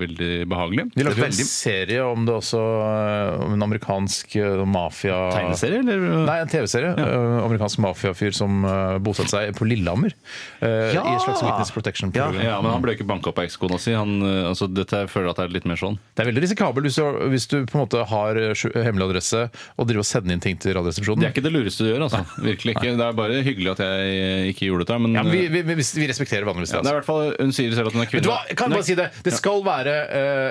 veldig 0.00 0.30
behagelig. 0.48 0.86
De 0.94 1.04
lagde 1.04 1.18
jo 1.20 1.24
en 1.26 1.30
Veldig- 1.30 1.46
serie 1.50 2.00
om 2.06 2.24
det 2.24 2.34
også, 2.38 2.62
eh, 2.64 3.44
om 3.44 3.52
en 3.58 3.66
amerikansk 3.68 4.36
eh, 4.40 4.64
mafia... 4.64 5.18
Tegneserie, 5.36 5.82
eller? 5.84 6.06
Nei, 6.24 6.38
en 6.46 6.48
TV-serie. 6.54 6.94
Eh, 6.96 7.36
amerikansk 7.44 7.82
mafiafyr 7.84 8.32
som 8.34 8.64
uh, 8.64 8.96
bosatte 9.04 9.34
seg 9.34 9.52
på 9.58 9.68
Lillehammer. 9.68 10.14
eh, 10.64 10.94
Ja! 10.96 11.04
I 11.04 11.14
et 11.18 11.26
slags 11.26 11.44
witness 11.44 11.70
protection-program. 11.76 12.40
Ja, 12.40 12.56
men 12.64 12.72
han 12.72 12.80
ble 12.84 12.96
ikke 12.96 13.06
banka 13.08 13.28
opp 13.34 13.38
av 13.42 13.44
ekskona 13.50 13.78
si. 13.78 13.92
Han, 13.92 14.16
eh, 14.24 14.48
altså, 14.48 14.68
dette 14.72 15.04
jeg 15.04 15.12
føler 15.12 15.30
at 15.34 15.42
det 15.42 15.44
er 15.50 15.54
litt 15.60 15.68
mer 15.68 15.76
sånn. 15.80 15.98
Det 16.16 16.24
er 16.24 16.30
veldig 16.32 16.44
risikabelt 16.48 16.88
hvis 16.88 16.96
du, 16.96 17.28
hvis 17.34 17.46
du 17.52 17.56
på 17.68 17.76
en 17.78 17.84
måte 17.84 18.04
har 18.08 18.40
eh, 18.40 18.52
skju- 18.56 18.72
hemmelig 18.94 19.10
adresse 19.10 19.42
og 19.76 19.88
driver 19.88 20.04
og 20.04 20.08
sender 20.08 20.34
inn 20.36 20.42
ting 20.44 20.58
til 20.62 20.74
Det 20.74 21.26
er 21.26 21.32
ikke 21.34 21.44
det 21.44 21.52
lureste 21.54 21.84
du 21.84 21.90
gjør, 21.90 22.06
altså. 22.06 22.22
Virkelig 22.44 22.76
ikke. 22.76 22.94
Det 22.94 23.06
er 23.08 23.16
bare 23.18 23.42
hyggelig 23.44 23.70
at 23.74 23.82
jeg 23.84 24.14
eh, 24.14 24.48
ikke 24.54 24.68
gjorde 24.70 24.86
dette. 24.86 24.98
Men, 25.02 25.14
Ja, 25.18 25.22
men 25.26 25.34
vi, 25.34 25.42
vi, 25.52 25.62
vi, 25.66 25.74
vi 25.82 26.08
respekterer 26.10 26.46
vanligvis 26.48 26.72
det. 26.72 26.80
Ja, 26.80 26.82
det 26.86 26.92
er 26.92 26.94
i 26.94 27.02
Altså. 27.02 27.02
hvert 27.02 27.08
fall, 27.10 27.34
Hun 27.44 27.52
sier 27.56 27.74
selv 27.74 27.90
at 27.90 27.96
hun 27.96 28.04
er 28.04 28.10
kvinne. 28.10 28.24
du 28.24 28.54
Kan 28.54 28.70
jeg 28.70 28.78
bare 28.78 28.86
si 28.88 28.96
det. 28.98 29.08
Det 29.26 29.34
skal 29.34 29.62
være, 29.66 29.94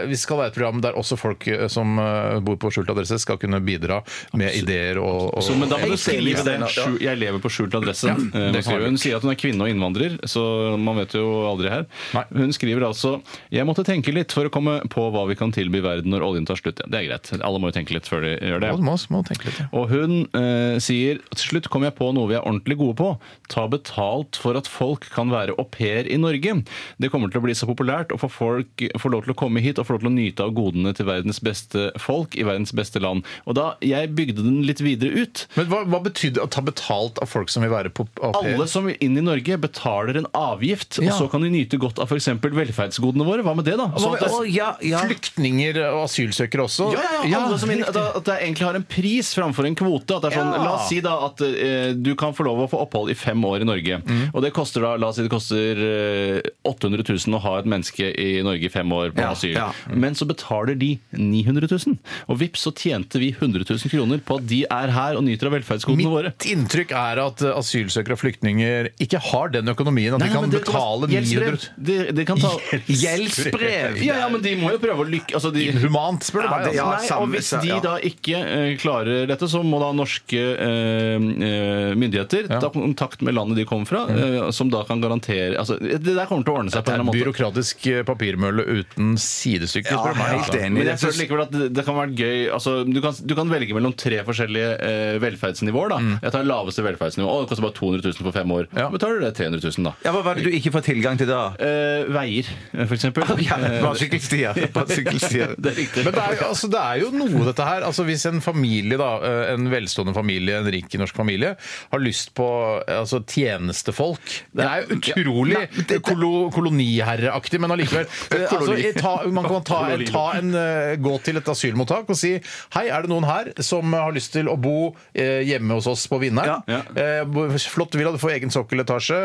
uh, 0.03 0.09
vi 0.09 0.17
skal 0.19 0.37
være 0.41 0.51
et 0.53 0.57
program 0.57 0.81
der 0.83 0.97
også 0.99 1.17
folk 1.19 1.47
eh, 1.47 1.67
som 1.71 1.97
eh, 2.01 2.39
bor 2.43 2.57
på 2.59 2.71
skjult 2.73 2.89
adresse, 2.93 3.19
skal 3.23 3.39
kunne 3.41 3.59
bidra 3.63 4.01
med 4.37 4.55
ideer 4.57 4.99
og, 5.01 5.31
og 5.37 5.43
Så, 5.45 5.55
men 5.57 5.69
da 5.71 5.79
må 5.81 5.89
du 5.91 5.97
se 5.99 6.17
livet 6.19 6.45
det. 6.47 6.57
Ja. 6.59 6.87
Jeg 7.09 7.19
lever 7.21 7.41
på 7.43 7.51
skjult 7.53 7.75
adresse. 7.79 8.09
Eh, 8.11 8.51
være 8.59 8.89
Hun 8.89 8.97
sier 9.01 9.17
at 9.17 9.25
hun 9.25 9.33
er 9.33 9.39
kvinne 9.39 9.65
og 9.65 9.71
innvandrer, 9.71 10.17
så 10.29 10.43
man 10.79 10.99
vet 10.99 11.15
jo 11.17 11.25
aldri 11.49 11.71
her. 11.73 11.85
Nei. 12.15 12.25
Hun 12.43 12.53
skriver 12.55 12.85
altså 12.87 13.15
Jeg 13.53 13.65
måtte 13.69 13.85
tenke 13.87 14.13
litt 14.15 14.33
for 14.35 14.47
å 14.49 14.51
komme 14.53 14.79
på 14.91 15.05
hva 15.13 15.25
vi 15.29 15.37
kan 15.39 15.53
tilby 15.55 15.81
verden 15.83 16.11
når 16.13 16.25
oljen 16.27 16.47
tar 16.49 16.59
slutt. 16.59 16.81
Ja, 16.83 16.89
det 16.91 16.99
er 17.03 17.07
greit. 17.11 17.31
Alle 17.39 17.61
må 17.61 17.71
jo 17.71 17.77
tenke 17.77 17.95
litt 17.95 18.09
før 18.09 18.25
de 18.25 18.32
gjør 18.41 18.63
det. 18.63 18.71
Må, 18.83 18.95
må 19.13 19.21
tenke 19.27 19.47
litt. 19.49 19.59
Ja. 19.61 19.67
Og 19.77 19.89
hun 19.91 20.15
eh, 20.37 20.77
sier 20.83 21.19
til 21.35 21.45
slutt 21.49 21.69
kom 21.73 21.83
jeg 21.87 21.95
på 21.97 22.09
noe 22.15 22.29
vi 22.31 22.37
er 22.37 22.45
ordentlig 22.45 22.77
gode 22.79 22.95
på. 22.99 23.09
Ta 23.53 23.67
betalt 23.71 24.39
for 24.39 24.57
at 24.59 24.67
folk 24.69 25.07
kan 25.13 25.29
være 25.33 25.55
au 25.59 25.65
pair 25.69 26.07
i 26.09 26.17
Norge. 26.17 26.55
Det 27.01 27.11
kommer 27.13 27.29
til 27.31 27.41
å 27.41 27.45
bli 27.45 27.55
så 27.57 27.67
populært 27.69 28.13
å 28.15 28.19
få 28.21 28.29
folk 28.31 28.83
få 28.99 29.11
lov 29.13 29.25
til 29.25 29.33
å 29.33 29.37
komme 29.37 29.61
hit 29.63 29.79
og 29.81 29.87
få 29.87 29.95
lov 29.97 30.03
til 30.05 30.11
å 30.11 30.15
nyte 30.15 30.45
av 30.45 30.53
godene 30.55 30.93
til 30.97 31.07
verdens 31.09 31.39
beste 31.43 31.89
folk 32.01 32.35
i 32.39 32.45
verdens 32.47 32.73
beste 32.75 33.01
land. 33.03 33.23
Og 33.45 33.57
da 33.57 33.73
jeg 33.83 34.11
bygde 34.15 34.43
den 34.45 34.61
litt 34.67 34.81
videre 34.83 35.11
ut 35.23 35.45
Men 35.57 35.67
hva, 35.71 35.83
hva 35.89 35.99
betydde 36.05 36.41
å 36.43 36.49
ta 36.51 36.63
betalt 36.65 37.19
av 37.23 37.29
folk 37.31 37.51
som 37.53 37.63
vil 37.65 37.71
være 37.73 37.91
på 37.93 38.05
au 38.21 38.31
pair? 38.35 38.53
alle 38.55 38.67
som 38.69 38.87
vil 38.89 38.97
inn 39.03 39.17
i 39.19 39.23
Norge, 39.25 39.57
betaler 39.61 40.17
en 40.19 40.27
avgift, 40.37 40.99
Ja. 41.01 41.11
og 41.13 41.17
så 41.19 41.29
kan 41.31 41.41
de 41.45 41.49
nyte 41.53 41.77
godt 41.81 41.99
av 41.99 42.11
f.eks. 42.11 42.27
velferdsgodene 42.43 43.25
våre. 43.27 43.43
Hva 43.45 43.55
med 43.57 43.65
det, 43.67 43.75
da? 43.79 43.87
Hva 43.91 43.99
Sånn 44.01 44.13
med 44.15 44.23
at 44.23 44.29
det- 44.29 44.33
Å, 44.33 44.43
ja, 44.49 44.69
ja. 44.81 44.99
Flyktninger 45.07 45.79
og 45.91 46.03
asylsøkere 46.07 46.63
også? 46.65 46.91
Ja, 46.93 47.01
ja, 47.01 47.23
ja, 47.29 47.41
alle 47.47 47.59
som 47.59 47.71
inn, 47.73 47.83
at, 47.83 47.95
at 48.23 48.29
det 48.31 48.37
egentlig 48.47 48.65
har 48.69 48.79
en 48.79 48.85
pris 48.87 49.29
framfor 49.35 49.67
en 49.67 49.75
kvote. 49.77 50.15
At 50.17 50.23
det 50.25 50.31
er 50.31 50.37
sånn, 50.39 50.51
Ja. 50.55 50.63
La 50.63 50.71
oss 50.79 50.87
si 50.89 50.99
da 51.03 51.13
at 51.27 51.41
eh, 51.43 51.91
du 51.93 52.13
kan 52.19 52.33
få 52.33 52.45
lov 52.47 52.63
å 52.63 52.69
få 52.71 52.79
opphold 52.87 53.11
i 53.11 53.17
fem 53.19 53.43
år 53.45 53.61
i 53.65 53.67
Norge. 53.67 53.99
Mm. 54.07 54.23
Og 54.33 54.41
det 54.45 54.53
koster 54.55 54.81
da, 54.85 54.95
la 54.97 55.09
oss 55.11 55.19
si 55.19 55.25
det 55.27 55.31
koster 55.33 55.83
eh, 55.83 56.41
800 56.65 57.03
000 57.03 57.37
å 57.37 57.41
ha 57.43 57.53
et 57.59 57.67
menneske 57.69 58.09
i 58.15 58.41
Norge 58.45 58.65
i 58.65 58.71
fem 58.73 58.87
år 58.95 59.11
på 59.13 59.21
Ja, 59.25 59.31
asyl. 59.35 59.53
ja. 59.57 59.69
Men 59.91 60.15
så 60.15 60.25
betaler 60.29 60.75
de 60.79 60.93
900 61.11 61.67
000. 61.69 61.97
Og 62.31 62.39
vips, 62.39 62.63
så 62.63 62.71
tjente 62.73 63.19
vi 63.19 63.31
100 63.35 63.65
000 63.67 63.91
kroner 63.91 64.21
på 64.23 64.39
at 64.39 64.47
de 64.47 64.61
er 64.71 64.93
her 64.95 65.19
og 65.19 65.25
nyter 65.27 65.49
av 65.51 65.57
velferdsgodene 65.59 66.09
våre. 66.13 66.31
Mitt 66.33 66.47
inntrykk 66.53 66.95
er 66.95 67.21
at 67.27 67.43
eh, 67.43 67.53
asylsøkere 67.59 68.15
og 68.15 68.21
flyktninger 68.23 68.91
ikke 69.03 69.19
har 69.31 69.51
den 69.53 69.67
økonomien 69.73 70.15
at 70.15 70.23
Nei, 70.23 70.29
de 70.31 70.37
kan 70.37 70.49
betale 70.53 71.09
900 71.11 71.69
De, 71.77 71.97
de 72.15 72.25
kan 72.29 72.39
ta 72.39 72.53
Gjeldsbrev! 72.87 73.97
Ja, 74.03 74.17
ja, 74.23 74.29
men 74.31 74.41
de 74.43 74.55
må 74.59 74.71
jo 74.73 74.79
prøve 74.81 75.03
å 75.05 75.09
lykke 75.09 75.35
altså 75.37 75.51
de, 75.53 75.67
Inhumant, 75.73 76.23
spør 76.25 76.45
du 76.45 76.47
Ja, 76.47 76.51
meg. 76.53 76.63
det- 76.63 76.73
Altså. 76.73 76.77
ja, 76.77 76.89
Nei, 76.93 77.07
samme- 77.07 77.21
og 77.23 77.29
hvis 77.33 77.49
de 77.61 77.67
ja. 77.67 77.79
da 77.79 77.97
ikke 78.13 78.39
eh, 78.39 78.71
klarer 78.81 79.27
dette, 79.29 79.49
så 79.51 79.61
må 79.65 79.79
da 79.81 79.89
norske 79.97 80.39
eh, 80.39 81.17
eh, 81.17 81.91
myndigheter 81.99 82.47
ta 82.61 82.69
kontakt 82.73 83.21
med 83.25 83.35
landet 83.35 83.59
de 83.61 83.65
kommer 83.69 83.89
fra, 83.89 84.03
eh, 84.13 84.49
som 84.55 84.69
da 84.73 84.83
kan 84.87 85.01
garantere 85.03 85.57
altså, 85.59 85.77
Det 85.81 85.99
der 86.03 86.25
kommer 86.29 86.45
til 86.45 86.53
å 86.53 86.57
ordne 86.61 86.73
seg 86.73 86.83
Det 86.83 86.87
på 86.87 86.93
er 86.93 86.99
en 86.99 87.01
eller 87.01 87.03
en 87.03 87.07
annen 87.07 87.11
måte. 87.11 87.23
byråkratisk 87.23 87.87
papirmølle 88.07 88.65
uten 88.79 89.13
sidestykke. 89.19 89.93
Ja, 89.93 90.13
helt 90.13 90.39
altså. 90.39 90.59
enig. 90.59 90.77
Men 90.77 90.87
jeg 90.87 90.93
Det 90.93 91.03
føler 91.03 91.19
likevel 91.23 91.43
at 91.45 91.55
det, 91.77 91.85
kan 91.87 91.97
være 91.99 92.15
gøy 92.17 92.39
altså, 92.55 92.75
du, 92.87 92.99
kan, 93.03 93.17
du 93.19 93.35
kan 93.37 93.51
velge 93.51 93.77
mellom 93.77 93.93
tre 93.97 94.21
forskjellige 94.27 94.71
eh, 94.87 95.17
velferdsnivåer. 95.23 95.93
da 95.93 95.99
Jeg 96.27 96.35
tar 96.35 96.47
laveste 96.47 96.85
velferdsnivå. 96.85 97.27
Å, 97.29 97.43
det 97.43 97.51
koster 97.51 97.65
bare 97.67 97.77
200 97.79 98.05
000 98.09 98.27
for 98.29 98.35
fem 98.35 98.53
år. 98.55 98.69
Ja. 98.77 98.87
Betaler 98.93 99.19
du 99.21 99.25
det 99.27 99.33
300 99.39 99.61
000, 99.63 99.87
da. 99.89 99.93
Ja, 100.05 100.13
Hva 100.15 100.23
var 100.25 100.39
det 100.39 100.45
du 100.47 100.53
ikke 100.55 100.73
får 100.75 100.85
tilgang 100.89 101.19
til 101.19 101.29
da? 101.29 101.41
Eh, 101.59 102.07
veier, 102.13 102.49
for 102.85 102.95
eksempel. 102.97 103.25
Ja, 103.43 103.57
på 104.73 104.83
sykkelstier. 104.89 105.55
Det 105.59 105.73
er 105.73 105.77
riktig. 105.77 106.03
Men 106.05 106.15
det 106.15 106.21
er, 106.23 106.43
altså, 106.47 106.69
det 106.71 106.79
er 106.79 107.01
jo 107.03 107.09
noe, 107.15 107.43
dette 107.47 107.65
her. 107.67 107.83
Altså, 107.87 108.02
hvis 108.07 108.25
en 108.29 108.41
familie, 108.41 108.97
da, 108.97 109.11
eh, 109.23 109.53
en 109.53 109.69
velstående 109.71 110.13
familie, 110.15 110.57
en 110.59 110.69
rik 110.71 110.93
norsk 110.99 111.15
familie, 111.15 111.55
har 111.91 111.99
lyst 112.03 112.33
på 112.37 112.47
altså, 112.87 113.21
tjenestefolk 113.25 114.33
Det 114.55 114.65
er 114.65 114.83
jo 114.83 114.97
utrolig 114.99 116.01
kolo, 116.05 116.49
koloniherreaktig, 116.53 117.59
men 117.63 117.71
allikevel. 117.75 118.05
eh, 118.31 118.47
Altså, 118.53 118.75
ta, 118.99 119.13
man 119.33 119.45
kan 119.49 119.63
ta, 119.63 119.81
ta 120.11 120.25
en, 120.37 120.53
eh, 120.55 120.95
gå 121.01 121.15
til 121.23 121.37
et 121.37 121.47
asylmottak 121.49 122.09
og 122.09 122.15
si 122.19 122.33
Hei, 122.75 122.87
er 122.89 123.01
det 123.05 123.09
noen 123.09 123.25
her 123.27 123.51
som 123.63 123.91
har 123.93 124.11
lyst 124.13 124.33
til 124.33 124.47
å 124.51 124.55
bo 124.59 124.95
hjemme 125.15 125.73
hos 125.77 125.87
oss 125.87 126.07
på 126.07 126.19
Vinneren? 126.21 126.61
Ja, 126.67 126.81
Eh, 126.93 127.57
flott 127.57 127.95
villa, 127.95 128.11
du 128.11 128.17
får 128.21 128.35
egen 128.37 128.49
sokkeletasje. 128.53 129.19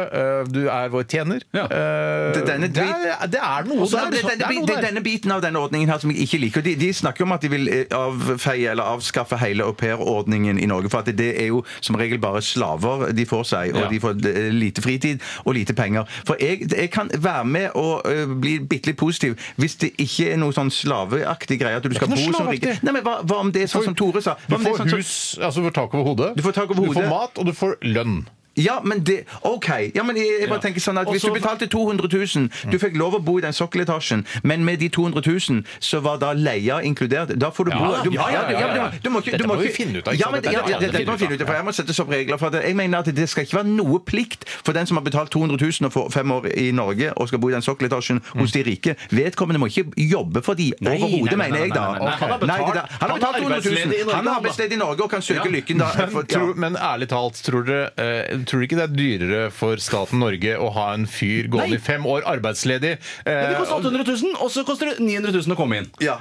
du 0.50 0.68
er 0.68 0.88
vår 0.88 1.04
tjener. 1.08 1.42
Ja. 1.52 1.66
Det- 1.68 2.46
denne 2.46 2.68
det, 2.72 2.82
er, 2.84 3.26
det 3.26 3.40
er 3.42 3.64
noe 3.68 3.86
der. 3.88 4.10
det, 4.10 4.22
Det 4.22 4.38
denne, 4.38 4.48
er 4.48 4.54
noe 4.54 4.66
det, 4.66 4.74
der. 4.76 4.82
denne 4.88 5.02
biten 5.02 5.32
av 5.32 5.42
denne 5.42 5.58
ordningen 5.60 5.88
her 5.90 5.98
som 5.98 6.10
jeg 6.10 6.26
ikke 6.26 6.40
liker. 6.40 6.62
De, 6.62 6.74
de 6.76 6.88
snakker 6.92 7.22
om 7.26 7.32
at 7.32 7.40
de 7.44 7.48
vil 7.48 7.68
avfeie 7.92 8.67
eller 8.70 8.82
avskaffe 8.94 9.38
hele 9.40 9.64
aupairordningen 9.64 10.58
i 10.62 10.66
Norge. 10.66 10.90
For 10.92 10.98
at 11.04 11.10
det 11.18 11.30
er 11.42 11.46
jo 11.50 11.62
som 11.80 11.96
regel 11.98 12.18
bare 12.22 12.42
slaver 12.42 13.12
de 13.12 13.26
får 13.26 13.44
seg, 13.44 13.74
og 13.74 13.80
Ja. 13.82 13.88
de 13.88 14.00
får 14.00 14.14
lite 14.52 14.82
fritid 14.82 15.20
og 15.44 15.54
lite 15.54 15.74
penger. 15.74 16.04
For 16.26 16.36
jeg, 16.40 16.68
jeg 16.76 16.90
kan 16.90 17.10
være 17.14 17.44
med 17.44 17.70
og 17.74 18.02
eh, 18.10 18.26
bli 18.26 18.58
bitte 18.60 18.90
litt 18.92 18.98
positiv 19.00 19.36
hvis 19.56 19.76
det 19.82 19.92
ikke 19.98 20.32
er 20.32 20.36
noe 20.40 20.52
sånn 20.52 20.70
slaveaktig 20.70 21.58
greie. 21.60 21.76
At 21.76 21.82
du 21.88 21.94
skal 21.94 22.08
bo 22.08 22.16
som 22.16 22.48
rike. 22.48 22.78
Nei, 22.82 22.92
men 22.92 23.02
hva, 23.06 23.20
hva 23.24 23.40
om 23.44 23.52
det 23.52 23.62
er 23.66 23.70
sånn 23.72 23.84
som 23.90 23.94
Tore 23.98 24.22
sa? 24.22 24.36
Du 24.46 24.54
Hva 24.54 24.58
om 24.58 24.64
det 24.64 24.72
er 24.72 24.76
får 24.76 24.82
sånn 24.84 24.96
hus, 24.98 25.12
altså 25.42 25.60
du 25.62 25.68
får 25.70 25.76
tak 25.82 25.94
over 25.94 26.04
hodet. 26.12 26.32
Du 26.36 26.42
får 26.42 26.52
tak 26.52 26.70
over 26.70 26.86
hodet. 26.86 26.96
Du 26.96 27.00
får 27.02 27.08
mat, 27.12 27.38
og 27.38 27.46
du 27.46 27.52
får 27.56 27.76
lønn. 27.82 28.18
Ja, 28.58 28.80
men 28.84 29.00
det 29.06 29.20
OK. 29.46 29.68
Ja, 29.94 30.02
men 30.02 30.16
jeg, 30.18 30.26
jeg 30.40 30.48
bare 30.50 30.60
tenker 30.64 30.80
sånn 30.82 30.98
at 30.98 31.06
Hvis 31.12 31.22
du 31.22 31.30
betalte 31.32 31.66
200 31.70 32.08
000, 32.10 32.70
du 32.72 32.78
fikk 32.78 32.96
lov 32.98 33.14
å 33.18 33.20
bo 33.24 33.38
i 33.38 33.42
den 33.44 33.52
sokkeletasjen, 33.56 34.24
men 34.42 34.64
med 34.66 34.78
de 34.82 34.88
200 34.88 35.22
000 35.50 35.62
så 35.80 36.00
var 36.04 36.18
da 36.18 36.32
leia 36.34 36.80
inkludert, 36.82 37.32
da 37.38 37.50
får 37.54 37.64
du 37.68 37.70
bo 37.78 37.92
du, 38.04 38.10
ja, 38.16 38.28
ja, 38.32 38.42
ja. 38.50 38.90
Du, 39.02 39.10
må 39.10 39.20
ikke, 39.22 39.36
Dette 39.36 39.46
må 39.48 39.56
vi 39.60 39.68
finne 39.74 39.98
ut 40.02 40.08
av, 40.08 40.14
Ja, 40.18 40.30
men, 40.32 40.42
ja, 40.44 40.62
dette 40.80 41.04
må 41.06 41.16
vi 41.16 41.24
finne 41.24 41.34
ut 41.38 41.42
av, 41.42 41.46
for 41.46 41.54
jeg 41.60 41.64
må 41.68 41.72
sette 41.76 41.96
opp 42.02 42.10
regler. 42.12 42.36
for 42.38 42.46
at 42.52 42.64
Jeg 42.66 42.76
mener 42.76 42.98
at 42.98 43.10
Det 43.14 43.28
skal 43.28 43.44
ikke 43.46 43.56
være 43.60 43.70
noe 43.72 44.00
plikt 44.00 44.44
for 44.48 44.72
den 44.72 44.86
som 44.86 44.96
har 45.00 45.04
betalt 45.04 45.30
200 45.30 45.56
000 45.80 45.86
og 45.88 45.92
får 45.92 46.10
fem 46.12 46.30
år 46.32 46.46
i 46.56 46.70
Norge 46.72 47.12
og 47.16 47.28
skal 47.28 47.38
bo 47.38 47.48
i 47.48 47.52
den 47.56 47.62
sokkeletasjen 47.62 48.20
hos 48.34 48.52
de 48.52 48.62
rike. 48.66 48.96
Vedkommende 49.10 49.58
må 49.62 49.66
ikke 49.70 49.86
jobbe 49.96 50.42
for 50.42 50.54
de 50.58 50.72
overhodet, 50.82 51.38
mener 51.38 51.58
jeg 51.64 51.72
da. 51.74 51.86
Han 51.98 52.30
har 52.30 52.38
betalt- 52.38 52.66
det 52.68 52.74
der- 52.74 52.88
Han 53.00 53.10
har 53.10 53.10
han 53.10 53.10
er 53.10 53.14
betalt 53.14 53.36
200 53.36 53.60
000. 53.68 54.12
Han 54.14 54.26
er 54.26 54.30
han 54.30 54.36
arbeidsledig 54.38 54.72
i 54.72 54.76
Norge 54.76 55.02
og 55.02 55.10
kan 55.10 55.22
søke 55.22 55.48
lykken 55.52 55.78
da. 55.78 56.54
Men 56.56 56.76
ærlig 56.76 57.08
talt, 57.08 57.34
tror 57.44 57.62
dere, 57.66 57.90
eh, 57.98 58.38
tror 58.48 58.62
du 58.62 58.66
ikke 58.68 58.78
det 58.80 58.86
er 58.88 58.96
dyrere 58.96 59.42
for 59.54 59.80
staten 59.82 60.22
Norge 60.22 60.56
å 60.56 60.70
ha 60.74 60.88
en 60.96 61.04
fyr 61.10 61.50
gående 61.52 61.76
i 61.78 61.82
fem 61.84 62.06
år 62.08 62.24
arbeidsledig? 62.28 62.96
Men 63.26 63.44
det 63.44 63.54
Eh, 63.54 63.60
koster 63.60 63.78
800 63.84 64.08
000, 64.08 64.34
og 64.40 64.50
så 64.54 64.64
koster 64.68 64.92
det 64.94 65.04
900 65.04 65.36
000 65.36 65.54
å 65.54 65.58
komme 65.58 65.82
inn. 65.82 65.90
Ja. 66.04 66.18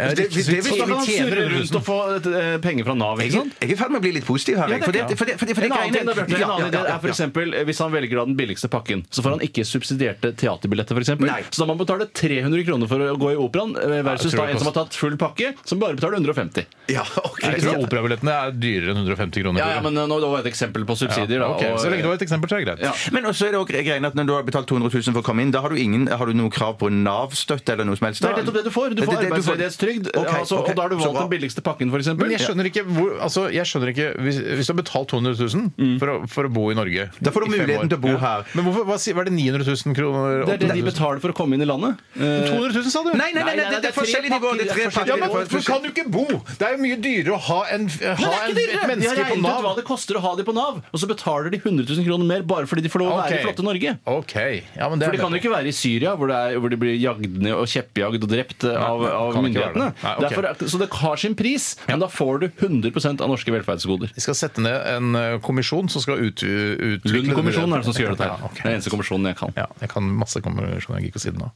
Eh, 0.00 0.14
det- 0.14 0.30
så 0.32 0.50
det- 0.50 0.78
kan 0.78 1.06
tjener 1.06 1.36
rundt 1.50 1.70
000. 1.70 1.76
og 1.78 1.84
få 1.84 1.96
eh, 2.34 2.58
penger 2.58 2.84
fra 2.84 2.94
Nav. 2.94 3.18
Jeg, 3.20 3.30
ikke 3.30 3.40
sant? 3.42 3.54
jeg 3.60 3.70
er 3.70 3.74
i 3.74 3.76
ferd 3.78 3.90
med 3.90 4.00
å 4.00 4.04
bli 4.04 4.12
litt 4.12 4.24
positiv 4.26 4.56
her. 4.58 4.68
Jeg. 4.68 4.82
For 4.84 4.90
er 4.96 5.08
det, 5.08 5.18
for 5.18 5.24
det, 5.24 5.38
for 5.38 5.46
det, 5.46 5.54
for 5.54 5.60
det 5.62 5.70
En 5.70 5.76
annen 5.78 5.92
ting 5.94 6.06
da, 6.06 6.14
Bjarte, 6.14 6.38
Ja, 6.40 6.48
annen 6.54 6.64
ja, 6.64 6.70
idé 6.70 6.80
ja, 6.88 6.94
er 6.94 6.98
for 7.00 7.08
ja. 7.08 7.14
eksempel, 7.14 7.54
eh, 7.54 7.64
Hvis 7.64 7.78
han 7.78 7.92
velger 7.92 8.16
da 8.20 8.24
den 8.24 8.36
billigste 8.36 8.68
pakken, 8.68 9.04
så 9.10 9.22
får 9.22 9.30
han 9.38 9.40
ikke 9.46 9.64
subsidierte 9.64 10.32
teaterbilletter. 10.36 10.94
For 10.94 11.00
eksempel. 11.04 11.26
Nei. 11.30 11.42
så 11.50 11.58
da 11.62 11.66
må 11.66 11.76
han 11.76 11.82
betale 11.86 12.06
300 12.12 12.64
kroner 12.66 12.86
for 12.88 12.98
å 12.98 13.16
gå 13.18 13.32
i 13.32 13.36
operaen, 13.38 13.76
eh, 13.76 14.02
versus 14.02 14.32
jeg 14.32 14.38
tror 14.38 14.44
da 14.44 14.46
det 14.46 14.54
en 14.54 14.58
som 14.64 14.68
har 14.72 14.76
tatt 14.84 14.94
full 14.94 15.16
pakke, 15.16 15.54
som 15.64 15.78
bare 15.78 15.94
betaler 15.96 16.18
150. 16.18 16.66
Ja, 16.88 17.02
ok. 17.02 17.40
Jeg 17.42 17.62
tror 17.62 17.84
operabillettene 17.86 18.32
er 18.34 18.50
dyrere 18.52 18.90
enn 18.94 19.00
150 19.06 19.42
kroner. 19.42 19.58
Ja, 19.60 19.68
ja, 19.76 19.80
men 19.80 19.96
eh, 19.96 20.06
nå 20.06 20.20
det 20.20 20.28
var 20.30 20.38
et 20.44 20.50
eksempel 20.52 20.84
på 20.84 20.96
subsidier. 20.98 21.38
Ja, 21.40 21.48
da, 21.48 21.54
ok, 21.54 21.64
og- 21.74 21.80
Så 21.80 21.90
lenge 21.90 22.02
det 22.02 22.10
var 22.10 22.18
et 22.18 22.26
eksempel, 22.26 22.48
så 22.48 22.56
er 22.58 22.64
det 22.64 22.78
greit. 22.80 23.12
Men 23.12 23.24
også 23.24 23.46
er 23.48 23.52
det 23.52 23.60
også 23.60 23.84
greiene 23.84 24.06
at 24.06 24.14
når 24.14 24.26
du 24.26 24.32
har 24.34 24.42
betalt 24.42 24.66
200 24.66 24.90
000 24.90 25.12
for 25.14 25.22
å 25.22 25.24
komme 25.24 25.42
inn, 25.42 25.50
da 25.50 25.60
har 25.60 25.68
du, 25.70 25.76
ingen, 25.76 26.06
har 26.08 26.26
du 26.26 26.32
noe 26.34 26.50
krav 26.50 26.78
på 26.78 26.90
Nav-støtte 26.90 27.72
eller 27.72 27.84
noe 27.84 27.96
som 27.96 28.06
helst? 28.08 28.22
Det 28.22 28.30
er 28.30 28.42
nettopp 28.42 28.54
det 28.54 28.64
du 28.64 28.70
får. 28.70 28.88
Du 28.90 28.94
Det 29.02 29.04
får 29.08 29.20
det 29.20 29.30
du 29.30 29.42
får. 29.42 29.56
Arbeidsledighetstrygd, 29.84 30.16
Ok, 30.16 30.30
altså, 30.38 30.58
ok, 30.58 30.68
og 30.70 30.76
da 30.76 30.82
har 30.82 30.88
du 30.88 30.96
så 30.96 31.04
valgt 31.04 31.14
bra. 31.14 31.22
den 31.24 31.32
billigste 31.34 31.62
pakken, 31.64 31.90
f.eks. 31.92 32.08
Men 32.18 32.30
jeg 32.34 32.40
skjønner 32.44 32.68
ikke 32.70 32.84
hvor 32.88 33.10
altså, 33.24 33.42
jeg 33.52 33.64
skjønner 33.68 33.92
ikke 33.92 34.06
Hvis, 34.24 34.38
hvis 34.38 34.66
du 34.68 34.72
har 34.72 34.78
betalt 34.80 35.08
200 35.08 35.36
000 35.38 35.98
for, 36.00 36.08
å, 36.14 36.16
for 36.30 36.48
å 36.48 36.52
bo 36.54 36.64
i 36.72 36.76
Norge 36.78 37.06
Da 37.20 37.30
får 37.34 37.44
du 37.44 37.46
i 37.46 37.50
fem 37.54 37.60
muligheten 37.64 37.86
år. 37.86 37.92
til 37.92 37.98
å 37.98 38.04
bo 38.04 38.14
her. 38.24 38.44
Men 38.54 38.64
hvorfor, 38.68 38.84
hva, 38.88 38.96
sier- 39.02 39.16
var 39.18 39.24
det 39.28 39.34
900 39.34 39.64
000 39.68 39.96
kroner? 39.98 40.44
Det 40.44 40.54
er 40.54 40.62
det 40.64 40.70
de 40.70 40.70
800 40.70 40.84
000? 40.84 40.88
betaler 40.90 41.20
for 41.24 41.34
å 41.34 41.36
komme 41.38 41.54
inn 41.58 41.62
i 41.64 41.68
landet. 41.68 42.00
Eh, 42.14 42.48
200 42.50 42.74
000, 42.74 42.90
sa 42.94 43.02
du? 43.04 43.10
Nei, 43.14 43.30
nei, 43.34 43.42
nei, 43.44 43.54
nei, 43.54 43.66
det, 43.70 43.80
det 43.84 43.90
er 43.92 43.96
forskjellige 43.98 44.32
nivåer. 44.38 44.58
Det 44.60 44.66
er 44.66 44.72
tre 44.74 44.86
pakker. 44.94 45.10
Ja, 45.12 45.16
men 45.20 45.28
er 45.28 45.34
hvorfor 45.34 45.64
kan 45.68 45.82
du 45.84 45.88
ikke 45.92 46.06
bo? 46.10 46.24
Det 46.58 46.66
er 46.68 46.76
jo 46.76 46.80
mye 46.84 46.98
dyrere 47.04 47.34
å 47.36 47.40
ha, 47.48 47.60
en, 47.74 47.88
ha 47.88 48.14
Men 48.14 48.18
det 48.18 48.34
er 48.34 48.44
en, 48.44 48.50
ikke 48.50 48.58
dyrere! 48.58 48.64
et 48.64 48.74
De 48.74 48.78
har 48.80 48.90
menneske 48.94 49.14
på 49.14 49.20
regnet 49.24 49.38
ut 49.38 49.44
hva 49.44 49.62
Nav. 49.64 49.76
det 49.80 49.84
koster 49.88 50.18
å 50.18 50.22
ha 50.24 50.32
de 50.38 50.46
på 50.48 50.54
Nav, 50.56 50.80
og 50.90 50.98
så 51.02 51.08
betaler 51.10 51.50
de 51.54 51.60
100 51.62 51.86
000 51.90 52.06
kroner 52.08 52.26
mer 52.30 52.42
bare 52.54 52.66
fordi 52.70 52.84
de 52.86 52.92
får 52.92 53.02
lov 53.04 53.12
å 53.14 53.18
være 53.22 53.38
i 53.38 53.44
flotte 53.44 53.64
Norge. 53.66 53.94
Ok, 54.14 54.34
ja, 54.78 54.88
men 54.90 54.98
det 55.02 55.08
For 55.08 55.14
er 55.14 55.18
de 55.18 55.22
kan 55.24 55.34
jo 55.36 55.40
ikke 55.42 55.52
være 55.54 55.70
i 55.70 55.74
Syria, 55.76 56.14
hvor, 56.18 56.30
det 56.30 56.36
er, 56.38 56.58
hvor 56.62 56.72
de 56.72 56.78
blir 56.80 56.94
jagd 57.00 57.38
ned 57.44 57.54
og 57.54 57.66
kjeppjagd 57.70 58.22
og 58.26 58.30
drept 58.30 58.64
eh, 58.68 58.76
av, 58.78 59.04
av 59.10 59.32
kan 59.34 59.48
ikke 59.48 59.64
være. 59.64 59.73
Nei, 59.80 59.88
ok. 60.14 60.20
Derfor, 60.24 60.44
er- 60.50 60.68
så 60.70 60.78
det 60.78 60.88
har 60.92 61.16
sin 61.16 61.34
pris, 61.34 61.76
men 61.88 61.98
da 62.00 62.06
får 62.08 62.40
du 62.40 62.48
100% 62.48 63.20
av 63.20 63.28
norske 63.28 63.50
velferdsgoder. 63.54 64.12
Vi 64.14 64.20
skal 64.24 64.34
sette 64.38 64.62
ned 64.62 64.86
en 64.96 65.14
eh, 65.18 65.38
kommisjon 65.44 65.88
som 65.90 66.00
skal 66.04 66.18
ut, 66.22 66.42
utvikle 66.44 67.22
Lund-kommisjonen 67.24 67.74
er 67.74 67.82
det 67.82 67.84
som 67.88 67.92
skal 67.96 68.06
gjøre 68.06 68.16
dette 68.18 68.28
Ja, 68.30 68.36
her. 68.36 68.44
ok. 68.46 68.54
Det 68.54 68.60
er 68.64 68.68
den 68.70 68.78
eneste 68.78 68.90
kommisjonen 68.94 69.26
jeg 69.32 69.36
kan. 69.42 69.52
Ja, 69.56 69.66
jeg 69.80 69.88
kan 69.90 70.02
masse 70.22 70.40
kommisjoner. 70.40 71.00
Jeg 71.00 71.04
gikk 71.08 71.14
ikke 71.14 71.22
å 71.22 71.24
si 71.26 71.30
det 71.34 71.40
nå. 71.42 71.50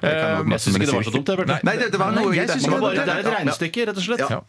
Jeg 0.00 0.60
syns 0.60 0.76
ikke 0.76 0.86
det 0.86 0.94
var 0.94 1.02
så 1.08 1.14
dumt. 1.14 1.26
jeg, 1.28 1.36
Bjarte. 1.40 1.60
Nei, 1.64 1.76
det, 1.76 1.90
det 1.92 1.98
var 2.00 2.12
noe 2.16 2.32
i 2.32 2.36
jeg 2.36 2.46
det. 2.46 2.56
synes 2.58 2.64
Det 2.64 2.70
var 2.72 2.80
bare- 2.80 2.94
det 3.04 3.08
er 3.08 3.18
et 3.20 3.32
regnestykke, 3.34 3.86
rett 3.90 3.96
og 3.96 4.04
slett. 4.04 4.26
Ja. 4.30 4.40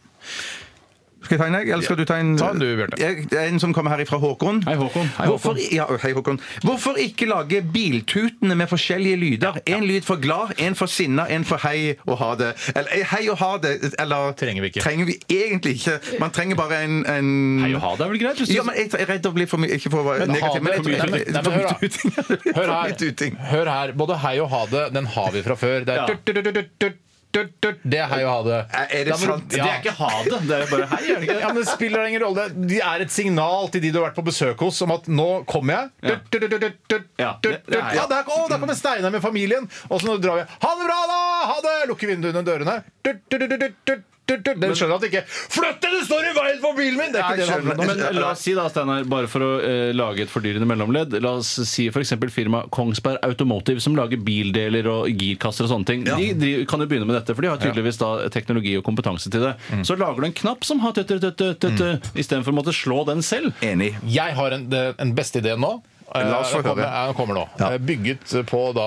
Skal 1.22 1.36
jeg 1.36 1.40
ta 1.40 1.46
en, 1.46 1.54
jeg? 1.54 1.68
Eller 1.72 1.82
skal 1.86 1.96
du 1.96 2.04
ta 2.04 2.16
en? 2.18 2.36
Ta 2.36 2.50
en 2.50 2.58
du, 2.58 2.66
Bjarte. 2.76 2.98
Jeg- 2.98 3.48
en 3.52 3.60
som 3.60 3.72
kommer 3.74 3.90
her 3.96 4.04
fra 4.04 4.18
Håkon. 4.18 4.62
Hei, 4.66 4.74
Håkon. 4.76 5.06
Hei, 5.18 5.26
Hvorfor, 5.26 5.56
ja, 5.72 5.86
hei, 6.02 6.12
Håkon. 6.12 6.40
Hvorfor 6.64 6.96
ikke 6.98 7.26
lage 7.30 7.62
biltutene 7.72 8.54
med 8.56 8.68
forskjellige 8.68 9.16
lyder? 9.20 9.58
En 9.66 9.84
lyd 9.86 10.02
for 10.04 10.16
glad, 10.16 10.52
en 10.58 10.74
for 10.74 10.86
sinna, 10.86 11.26
en 11.30 11.44
for 11.44 11.56
hei 11.62 11.94
og 12.06 12.18
ha 12.18 12.34
det. 12.34 12.52
Eller 12.74 12.90
eh, 12.92 13.04
hei 13.12 13.28
og 13.30 13.38
ha 13.38 13.52
det, 13.62 13.94
eller 13.98 14.32
Trenger 14.32 14.62
vi 14.62 14.68
ikke. 14.72 14.80
Trenger 14.82 15.06
vi 15.06 15.16
egentlig 15.30 15.74
ikke. 15.78 15.98
Man 16.20 16.30
trenger 16.30 16.56
bare 16.56 16.82
en, 16.84 16.98
en 17.06 17.60
Hei 17.62 17.74
og 17.74 17.80
ha 17.86 17.94
det 17.96 18.06
er 18.06 18.08
vel 18.14 18.18
greit? 18.24 18.36
hvis 18.42 18.48
du- 18.48 18.54
Ja, 18.54 18.62
men 18.62 18.74
jeg 18.76 18.90
jeg 18.92 19.00
er 19.00 19.06
redd 19.14 19.26
å 19.26 19.32
bli 19.34 19.46
for 19.46 19.58
mye 19.62 19.70
Ikke 19.78 19.90
for 19.90 20.02
å 20.02 20.04
være 20.10 20.26
Men 20.26 20.36
ha 20.36 20.48
negativ, 20.48 20.62
men 20.62 20.72
det- 20.72 20.76
jeg 20.76 20.84
tror 20.84 20.92
Nei, 20.92 21.10
men- 21.10 21.32
nei, 21.32 21.42
men 21.42 21.44
for 21.44 21.52
hør 21.52 21.62
mye 21.62 21.68
da. 21.68 21.78
tuting. 21.78 22.10
Hør 22.56 22.64
For 22.64 22.72
her. 22.72 22.92
tuting. 22.98 23.36
Hør 23.52 23.66
her. 23.76 23.92
Både 23.92 24.18
hei 24.18 24.38
og 24.40 24.50
ha 24.50 24.66
det, 24.66 24.92
den 24.94 25.06
har 25.06 25.30
vi 25.32 25.42
fra 25.42 25.54
før. 25.54 25.84
Det 25.84 25.88
er 25.88 25.94
Ja. 26.02 26.06
tut, 26.06 26.24
tut, 26.26 26.44
tut, 26.44 26.54
tut, 26.54 26.68
tut, 26.80 26.92
tut, 27.32 27.52
tut. 27.64 27.78
Det 27.84 27.98
er 28.02 28.08
hei 28.12 28.20
og 28.24 28.30
ha 28.32 28.40
det. 28.48 28.58
Er 28.98 29.04
det 29.08 29.16
sant? 29.20 29.54
Ja. 29.56 29.64
Det 29.64 29.70
er 29.72 29.78
ikke 29.82 29.94
ha 29.98 30.10
det, 30.26 30.40
det 30.48 30.56
er 30.58 30.66
bare 30.70 30.88
hei. 30.92 31.00
er 31.02 31.14
det 31.14 31.22
ikke 31.26 31.36
det? 31.36 31.40
Ja, 31.44 31.48
men 31.52 31.60
Det 31.62 31.68
spiller 31.72 32.06
ingen 32.10 32.22
rolle. 32.26 32.46
Det 32.72 32.80
er 32.84 33.04
et 33.06 33.12
signal 33.14 33.70
til 33.72 33.82
de 33.86 33.90
du 33.94 33.98
har 34.00 34.08
vært 34.10 34.18
på 34.20 34.26
besøk 34.28 34.60
hos 34.66 34.80
om 34.86 34.94
at 34.96 35.08
nå 35.08 35.28
kommer 35.50 35.78
jeg. 35.78 35.90
Ja. 36.12 36.16
Tut, 36.28 36.40
tut, 36.42 36.50
tut, 36.50 36.60
tut, 36.66 36.78
tut, 36.92 37.08
Ja, 37.22 37.32
det- 37.42 37.62
det 37.66 37.78
er 37.78 37.88
ja. 37.88 38.02
Ja, 38.02 38.06
der, 38.10 38.28
å, 38.28 38.48
der 38.50 38.58
kommer 38.62 38.74
Steinar 38.78 39.10
med 39.14 39.22
familien. 39.24 39.68
Og 39.88 40.00
så 40.02 40.10
nå 40.12 40.18
drar 40.22 40.42
vi. 40.42 40.46
Ha 40.66 40.74
det 40.80 40.88
bra, 40.90 41.00
da! 41.12 41.21
Ha 41.50 41.58
det! 41.64 41.76
Lukker 41.90 42.12
vinduene 42.14 42.42
og 42.42 42.48
dørene. 42.48 42.78
Tut, 43.02 43.22
tut, 43.30 43.40
tut, 43.42 43.60
tut, 43.60 43.76
tut, 43.86 44.02
tut, 44.26 44.42
tut. 44.46 44.58
Den 44.62 44.72
skjønner 44.78 44.94
at 44.96 45.02
det 45.02 45.08
ikke 45.10 45.22
Flytt 45.26 45.80
deg, 45.82 45.92
du 45.98 46.04
står 46.06 46.26
i 46.28 46.32
veien 46.36 46.60
for 46.62 46.76
bilen 46.78 46.96
min! 47.00 47.10
Det 47.12 47.20
er 47.20 47.40
ikke 47.42 47.58
det 47.66 47.76
det. 47.76 47.86
Men 47.90 48.02
la 48.16 48.28
oss 48.30 48.44
si 48.46 48.54
da, 48.56 48.68
Steinar, 48.70 49.02
bare 49.10 49.28
for 49.28 49.44
å 49.44 49.48
eh, 49.66 49.90
lage 49.98 50.22
et 50.24 50.30
fordyrende 50.32 50.68
mellomledd 50.70 51.16
La 51.24 51.32
oss 51.40 51.50
si 51.68 51.88
f.eks. 51.90 52.14
firmaet 52.32 52.70
Kongsberg 52.72 53.18
Automotive, 53.26 53.82
som 53.82 53.98
lager 53.98 54.22
bildeler 54.22 54.86
og 54.92 55.10
girkasser 55.10 55.66
og 55.66 55.72
sånne 55.74 55.90
ting. 55.90 56.06
De 56.06 56.30
driver, 56.38 56.64
kan 56.70 56.84
jo 56.86 56.88
begynne 56.94 57.10
med 57.10 57.18
dette, 57.18 57.34
for 57.36 57.44
de 57.44 57.50
har 57.52 57.60
tydeligvis 57.60 57.98
da 58.00 58.12
teknologi 58.32 58.76
og 58.78 58.86
kompetanse 58.86 59.28
til 59.34 59.42
det. 59.48 59.52
Mm. 59.74 59.82
Så 59.90 59.98
lager 60.00 60.22
du 60.22 60.30
en 60.30 60.38
knapp 60.44 60.64
som 60.70 60.80
har 60.86 60.94
tøtt-tøtt-tøtt, 60.96 62.12
istedenfor 62.14 62.54
å 62.54 62.60
måtte 62.62 62.76
slå 62.76 63.02
den 63.10 63.20
selv. 63.26 63.52
Enig. 63.66 63.92
Jeg 64.06 64.38
har 64.38 64.54
en, 64.56 64.68
det- 64.72 64.94
en 65.02 65.12
beste 65.18 65.42
idé 65.42 65.58
nå. 65.58 65.80
La 66.12 66.40
oss 66.42 66.50
få 66.52 66.60
høre. 66.60 66.84
den 66.84 67.14
kommer 67.16 67.34
nå. 67.38 67.44
Ja. 67.60 67.70
Eh, 67.72 67.78
Bygget 67.80 68.32
på 68.50 68.60
da 68.76 68.86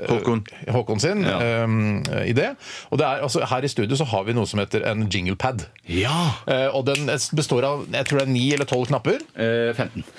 eh, 0.00 0.06
Håkon. 0.08 0.40
Håkon 0.72 1.00
sin 1.02 1.22
Ja. 1.26 1.36
um, 1.64 2.00
idé. 2.24 2.54
Og 2.90 2.98
det 3.00 3.06
er, 3.06 3.22
altså, 3.26 3.42
her 3.50 3.64
i 3.66 3.68
studio 3.68 3.96
så 3.98 4.06
har 4.08 4.24
vi 4.24 4.32
noe 4.36 4.46
som 4.48 4.60
heter 4.62 4.86
en 4.88 5.04
jinglepad. 5.12 5.66
Ja! 5.90 6.14
Uh, 6.48 6.70
og 6.78 6.86
den 6.88 7.06
består 7.36 7.66
av 7.68 7.84
jeg 7.92 8.08
tror 8.08 8.20
det 8.22 8.26
er 8.28 8.32
ni 8.32 8.46
eller 8.56 8.68
tolv 8.68 8.88
knapper. 8.88 9.20
Uh, 9.36 9.72
15. 9.76 10.04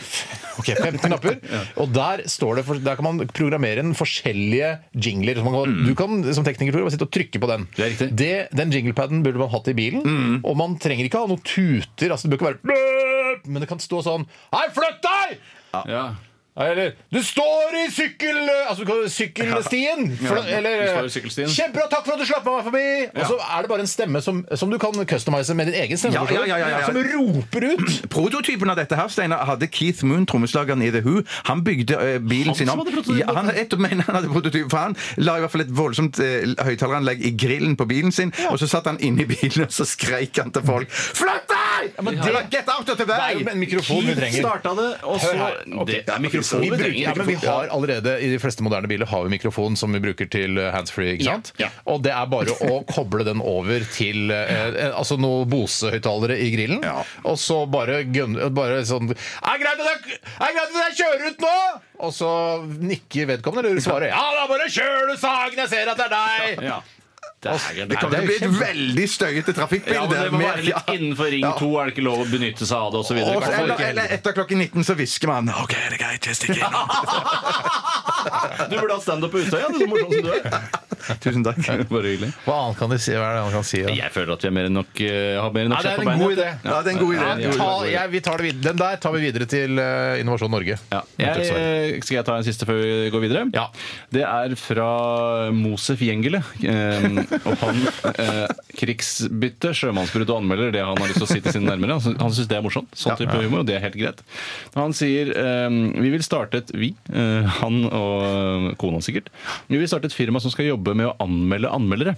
Ok, 0.58 0.72
15 0.74 0.98
knapper. 1.04 1.36
Og 1.84 1.92
der 1.94 2.24
står 2.26 2.56
det, 2.58 2.64
for, 2.66 2.80
der 2.82 2.96
kan 2.98 3.06
man 3.06 3.20
programmere 3.30 3.84
inn 3.84 3.92
forskjellige 3.94 4.72
jingler. 5.06 5.38
Kan, 5.46 5.76
Du 5.86 5.92
kan 5.94 6.24
som 6.34 6.48
tekniker 6.48 6.74
Tore, 6.74 6.88
bare 6.88 6.96
sitte 6.96 7.06
og 7.06 7.12
trykke 7.14 7.42
på 7.44 7.50
den. 7.52 7.68
Det 7.76 7.84
er 7.86 7.92
riktig. 7.94 8.08
Det, 8.18 8.32
den 8.58 8.74
jinglepaden 8.74 9.22
burde 9.22 9.38
man 9.38 9.52
hatt 9.54 9.70
i 9.70 9.76
bilen. 9.78 10.42
Og 10.42 10.58
man 10.58 10.74
trenger 10.82 11.06
ikke 11.06 11.22
ha 11.22 11.30
noen 11.30 11.44
tuter. 11.46 12.10
Altså, 12.10 12.26
det 12.26 12.40
bør 12.42 12.56
ikke 12.56 12.72
være 12.74 13.44
Men 13.46 13.62
det 13.62 13.70
kan 13.70 13.78
stå 13.84 14.02
sånn 14.02 14.26
Hei, 14.56 14.64
flytt 14.74 14.98
deg! 15.06 15.38
Ja. 15.94 16.08
Eller 16.58 16.96
Du 17.14 17.20
står 17.24 17.76
i 17.86 17.92
sykkel... 17.94 18.38
Altså 18.70 18.86
sykkelstien! 19.14 20.08
For, 20.18 20.40
eller 20.42 20.82
du 20.82 20.88
står 20.90 21.10
i 21.10 21.12
sykkelstien. 21.14 21.52
Kjempebra, 21.54 21.86
takk 21.92 22.08
for 22.08 22.16
at 22.16 22.24
du 22.24 22.26
slapp 22.26 22.48
meg 22.48 22.64
forbi! 22.66 22.86
Og 23.14 23.30
så 23.30 23.38
er 23.46 23.66
det 23.68 23.72
bare 23.72 23.86
en 23.86 23.92
stemme 23.92 24.22
som, 24.26 24.40
som 24.58 24.72
du 24.74 24.78
kan 24.82 24.98
customize 25.10 25.54
med 25.58 25.70
din 25.70 25.78
egen 25.84 26.00
stemme. 26.02 26.18
Ja, 26.18 26.26
ja, 26.34 26.46
ja, 26.50 26.58
ja, 26.64 26.72
ja. 26.80 26.86
Som 26.90 26.98
roper 26.98 27.68
ut. 27.74 27.86
Prototypen 28.16 28.74
av 28.74 28.80
dette 28.82 28.98
her, 28.98 29.12
Steinar, 29.14 29.46
hadde 29.50 29.70
Keith 29.70 30.06
Moon, 30.08 30.26
trommeslageren 30.30 30.82
i 30.86 30.90
The 30.96 31.04
Who. 31.06 31.22
Han 31.52 31.62
bygde 31.68 32.00
eh, 32.02 32.18
bilen 32.24 32.52
Han 32.54 32.60
sin 32.60 32.72
som 32.72 32.80
om. 32.80 32.86
hadde 32.86 32.96
prototypen? 32.98 33.22
Ja, 33.22 33.38
han, 33.38 33.54
et, 33.54 33.78
han 34.08 34.18
hadde 34.18 34.34
prototypen, 34.34 34.72
for 34.74 34.82
han 34.88 34.98
la 35.22 35.38
i 35.38 35.46
hvert 35.46 35.54
fall 35.54 35.66
et 35.68 35.74
voldsomt 35.78 36.18
uh, 36.24 36.66
høyttaleranlegg 36.66 37.22
i 37.30 37.34
grillen 37.38 37.78
på 37.78 37.86
bilen 37.90 38.12
sin, 38.16 38.34
og 38.50 38.58
så 38.62 38.70
satt 38.72 38.90
han 38.90 38.98
inne 39.04 39.28
i 39.28 39.30
bilen 39.30 39.66
og 39.68 39.74
så 39.78 39.86
skreik 39.88 40.42
han 40.42 40.50
til 40.56 40.66
folk 40.66 40.90
Flytt 40.92 41.48
deg! 41.54 41.94
men 42.02 42.18
Eller, 42.18 42.42
det- 42.42 42.58
Get 42.58 42.70
out 42.74 42.90
of 42.90 42.98
the 42.98 43.06
Det 43.06 43.16
er 43.22 43.36
jo 43.38 43.46
en 43.52 43.60
mikrofon 43.62 44.06
vi 44.08 44.16
trenger. 44.18 44.42
starta 44.42 44.74
det, 44.78 44.88
og 45.04 45.20
så 45.22 45.28
Hør 45.28 45.42
her. 45.44 45.58
Ok. 45.78 45.92
Det 45.92 46.14
er 46.16 46.22
mikrofon 46.24 46.47
Vi 46.56 46.70
vi 46.70 46.78
bruker, 46.78 46.96
ja, 47.00 47.14
men 47.18 47.28
vi 47.28 47.36
har 47.42 47.68
allerede 47.74 48.14
I 48.24 48.30
de 48.32 48.40
fleste 48.42 48.64
moderne 48.66 48.90
biler 48.90 49.10
har 49.10 49.24
vi 49.26 49.34
mikrofon 49.36 49.76
som 49.80 49.94
vi 49.96 50.02
bruker 50.04 50.30
til 50.32 50.58
eh, 50.62 50.72
handsfree. 50.74 51.16
ikke 51.18 51.28
sant? 51.28 51.52
Ja, 51.60 51.68
ja. 51.68 51.84
Og 51.92 52.04
det 52.06 52.14
er 52.16 52.30
bare 52.32 52.56
å 52.68 52.80
koble 52.96 53.26
den 53.28 53.42
over 53.44 53.86
til 53.96 54.32
eh, 54.34 54.54
eh, 54.68 54.92
altså 54.92 55.20
noen 55.22 55.50
Bose-høyttalere 55.52 56.38
i 56.40 56.50
grillen. 56.56 56.84
Ja. 56.86 57.02
Og 57.28 57.40
så 57.42 57.64
bare, 57.72 58.02
gun, 58.08 58.38
bare 58.56 58.84
sånn 58.88 59.12
Er 59.12 59.18
det 59.18 59.60
greit 59.64 59.84
at 59.84 59.92
jeg, 59.92 60.22
er 60.38 60.56
greit 60.58 60.68
at 60.72 60.82
jeg 60.88 60.98
kjører 61.02 61.28
ut 61.32 61.46
nå?! 61.48 61.56
Og 62.08 62.12
så 62.14 62.30
nikker 62.78 63.26
vedkommende 63.32 63.72
eller 63.72 63.82
svarer 63.82 64.12
ja, 64.12 64.22
da 64.38 64.44
bare 64.50 64.68
kjør 64.70 65.10
du, 65.10 65.16
Sagen! 65.18 65.58
Jeg 65.64 65.72
ser 65.72 65.90
at 65.90 65.98
det 65.98 66.06
er 66.06 66.14
deg! 66.14 66.68
Ja. 66.70 66.78
Det 67.48 67.84
er, 67.84 67.86
Det 67.92 67.98
kan 68.02 68.12
det 68.12 68.22
bli 68.26 68.36
et 68.36 68.42
kjempe- 68.44 68.66
veldig 68.68 69.08
støyete 69.10 69.54
trafikkbilde. 69.58 69.98
Ja, 69.98 70.06
men 70.08 70.24
det 70.24 70.32
må 70.34 70.42
være 70.44 70.66
litt 70.68 70.92
innenfor 70.96 71.32
Ring 71.32 71.48
2 71.60 71.70
er 71.82 71.86
det 71.86 71.96
ikke 71.96 72.06
lov 72.08 72.24
å 72.26 72.28
benytte 72.32 72.66
seg 72.70 72.78
av 72.78 72.92
det 72.92 73.00
osv. 73.04 73.18
Og 73.24 73.44
så- 73.44 73.54
Eller, 73.62 73.86
eller 73.92 74.16
etter 74.18 74.34
klokken 74.38 74.58
19 74.66 74.84
så 74.84 74.96
hvisker 75.00 75.28
man 75.32 75.50
OK, 75.50 75.74
det 75.76 76.00
er 76.00 76.04
greit, 76.04 76.26
jeg 76.32 76.36
stikker 76.36 76.62
innom. 76.68 76.88
Du 78.70 78.76
burde 78.76 78.94
ha 78.94 79.00
standup 79.00 79.32
på 79.32 79.40
Utøya, 79.40 79.68
du 79.72 79.78
så 79.80 79.88
morsom 79.88 80.12
som 80.12 80.26
du 80.26 80.32
er. 80.34 80.66
Tusen 81.24 81.44
takk. 81.46 81.60
Bare 81.88 82.10
hyggelig. 82.10 82.32
Hva 82.44 82.56
annet 82.66 82.80
kan 82.82 82.90
de 82.92 82.98
si? 83.00 83.14
Hva 83.16 83.28
er 83.30 83.36
det 83.38 83.44
han 83.46 83.54
kan 83.54 83.64
si? 83.68 83.80
da? 83.86 83.94
Jeg 83.96 84.12
føler 84.12 84.34
at 84.34 84.44
vi 84.44 84.50
er 84.50 84.56
mer 84.58 84.68
enn 84.68 84.76
nok, 84.76 85.02
eh, 85.06 85.38
har 85.40 85.54
mer 85.56 85.68
enn 85.68 85.72
nok 85.72 85.84
det 85.86 85.92
kjøtt 85.94 86.04
på 86.04 86.12
en 86.12 86.20
god 86.24 86.34
idé. 86.36 86.48
Ja, 86.66 86.80
det 86.84 86.92
er 86.92 86.96
en 86.98 87.00
god 87.04 87.14
idé. 87.16 87.28
Ja, 87.46 87.52
ta, 87.62 87.68
jeg, 87.88 88.12
vi 88.12 88.22
tar 88.26 88.42
det 88.42 88.48
videre. 88.50 88.64
Den 88.68 88.82
der 88.82 89.00
tar 89.06 89.14
vi 89.16 89.22
videre 89.24 89.48
til 89.54 89.80
eh, 89.84 90.20
Innovasjon 90.24 90.52
Norge. 90.52 90.78
Ja. 90.92 91.02
Jeg, 91.22 92.02
skal 92.04 92.18
jeg 92.18 92.26
ta 92.28 92.36
en 92.42 92.48
siste 92.50 92.68
før 92.68 92.82
vi 92.82 92.92
går 93.14 93.24
videre? 93.24 93.46
Ja. 93.56 93.68
Det 94.18 94.26
er 94.28 94.58
fra 94.60 94.90
Mosef 95.56 96.04
Gjengele. 96.04 96.42
Eh, 96.68 97.08
og 97.44 97.58
han 97.62 97.82
eh, 98.14 98.56
krigsbytte, 98.80 99.74
sjømannsbrudd 99.78 100.32
og 100.32 100.42
anmelder 100.42 100.72
det 100.76 100.86
han 100.86 100.98
har 101.00 101.12
lyst 101.12 101.22
til 101.22 101.28
å 101.28 101.32
si 101.32 101.42
til 101.44 101.58
sine 101.58 101.70
nærmere. 101.70 102.00
Han, 102.00 102.18
han 102.22 102.36
syns 102.36 102.50
det 102.50 102.60
er 102.60 102.66
morsomt. 102.66 102.94
Sånn 102.98 103.20
type 103.20 103.38
humor, 103.42 103.64
og 103.64 103.70
det 103.70 103.78
er 103.78 103.86
helt 103.86 104.00
greit. 104.00 104.24
Han 104.78 104.96
sier 104.98 105.34
eh, 105.34 105.68
vi 105.98 106.14
vil 106.14 106.26
starte 106.26 106.64
et 106.64 106.74
vi, 106.78 106.94
eh, 107.14 107.60
han 107.62 107.84
og 107.88 108.74
kona 108.82 109.04
sikkert, 109.04 109.30
vi 109.70 109.80
vil 109.82 109.90
starte 109.90 110.12
et 110.12 110.18
firma 110.18 110.42
som 110.44 110.54
skal 110.54 110.72
jobbe 110.72 110.96
med 110.98 111.12
å 111.12 111.16
anmelde 111.24 111.72
anmeldere. 111.74 112.18